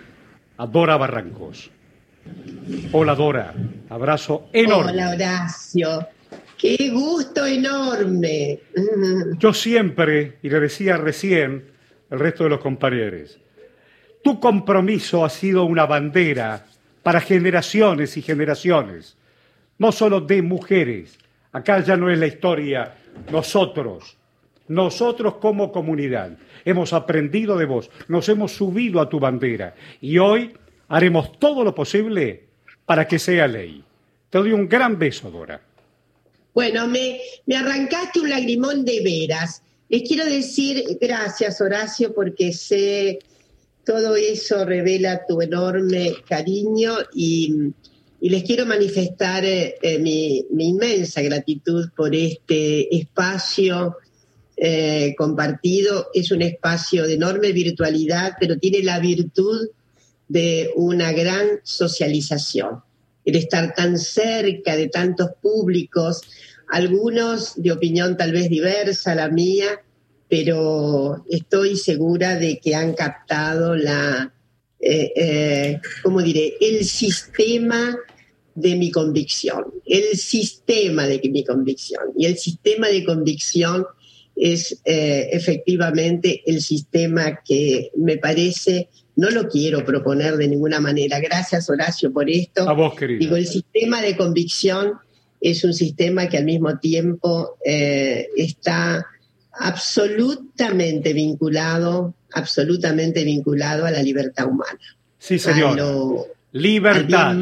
[0.58, 1.72] a Dora Barrancos.
[2.92, 3.54] Hola Dora,
[3.90, 4.92] abrazo enorme.
[4.92, 6.08] Hola Horacio,
[6.58, 8.60] qué gusto enorme.
[9.38, 11.66] Yo siempre, y le decía recién
[12.10, 13.40] el resto de los compañeros,
[14.24, 16.66] tu compromiso ha sido una bandera
[17.04, 19.18] para generaciones y generaciones,
[19.78, 21.18] no solo de mujeres.
[21.52, 22.96] Acá ya no es la historia,
[23.32, 24.18] nosotros,
[24.68, 30.54] nosotros como comunidad, hemos aprendido de vos, nos hemos subido a tu bandera y hoy
[30.88, 32.48] haremos todo lo posible
[32.86, 33.84] para que sea ley.
[34.30, 35.62] Te doy un gran beso, Dora.
[36.54, 39.64] Bueno, me, me arrancaste un lagrimón de veras.
[39.90, 43.20] Les quiero decir gracias, Horacio, porque sé
[43.86, 47.74] todo eso revela tu enorme cariño y,
[48.22, 53.98] les quiero manifestar eh, eh, mi, inmensa gratitud por este espacio
[54.56, 56.08] eh, compartido.
[56.14, 59.68] Es un espacio de enorme virtualidad, pero tiene la virtud
[60.34, 62.82] de una gran socialización.
[63.24, 66.22] El estar tan cerca de tantos públicos,
[66.70, 69.84] algunos de opinión tal vez diversa, la mía,
[70.28, 74.34] pero estoy segura de que han captado la,
[74.80, 77.96] eh, eh, ¿cómo diré?, el sistema
[78.56, 82.06] de mi convicción, el sistema de mi convicción.
[82.18, 83.86] Y el sistema de convicción
[84.36, 91.20] es eh, efectivamente el sistema que me parece, no lo quiero proponer de ninguna manera.
[91.20, 92.68] Gracias Horacio por esto.
[92.68, 93.20] A vos, querido.
[93.20, 94.94] Digo, el sistema de convicción
[95.40, 99.06] es un sistema que al mismo tiempo está
[99.52, 104.80] absolutamente vinculado, absolutamente vinculado a la libertad humana.
[105.20, 105.78] Sí, señor.
[106.54, 107.36] Libertad.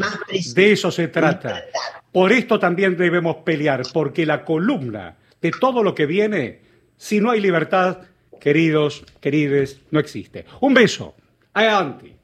[0.54, 1.64] De eso se trata.
[2.10, 6.60] Por esto también debemos pelear, porque la columna de todo lo que viene,
[6.96, 7.98] si no hay libertad,
[8.40, 10.44] queridos, querides, no existe.
[10.60, 11.14] Un beso.
[11.54, 12.16] Adelante.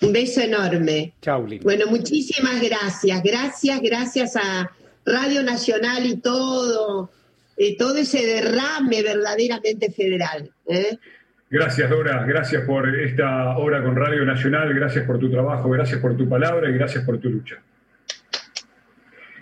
[0.00, 1.14] Un beso enorme.
[1.20, 3.22] Chao, Bueno, muchísimas gracias.
[3.22, 4.70] Gracias, gracias a
[5.04, 7.10] Radio Nacional y todo
[7.56, 10.50] eh, todo ese derrame verdaderamente federal.
[10.66, 10.98] ¿eh?
[11.50, 12.24] Gracias, Dora.
[12.26, 14.72] Gracias por esta hora con Radio Nacional.
[14.74, 15.68] Gracias por tu trabajo.
[15.70, 17.62] Gracias por tu palabra y gracias por tu lucha.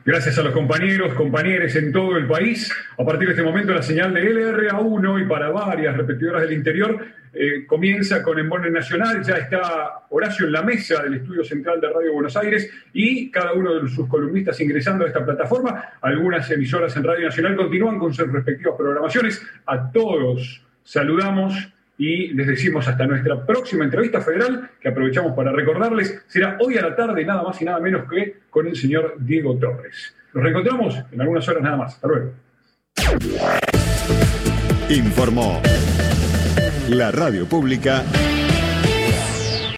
[0.05, 2.73] Gracias a los compañeros, compañeros en todo el país.
[2.97, 7.05] A partir de este momento, la señal de LRA1 y para varias repetidoras del interior
[7.35, 9.23] eh, comienza con Embone Nacional.
[9.23, 13.53] Ya está Horacio en la mesa del estudio central de Radio Buenos Aires y cada
[13.53, 15.93] uno de sus columnistas ingresando a esta plataforma.
[16.01, 19.43] Algunas emisoras en Radio Nacional continúan con sus respectivas programaciones.
[19.67, 26.23] A todos saludamos y les decimos hasta nuestra próxima entrevista federal, que aprovechamos para recordarles,
[26.29, 29.55] será hoy a la tarde, nada más y nada menos que con el señor Diego
[29.59, 30.15] Torres.
[30.33, 31.95] Nos reencontramos en algunas horas nada más.
[31.97, 32.33] Hasta luego.
[34.89, 35.61] Informó
[36.89, 38.03] la radio pública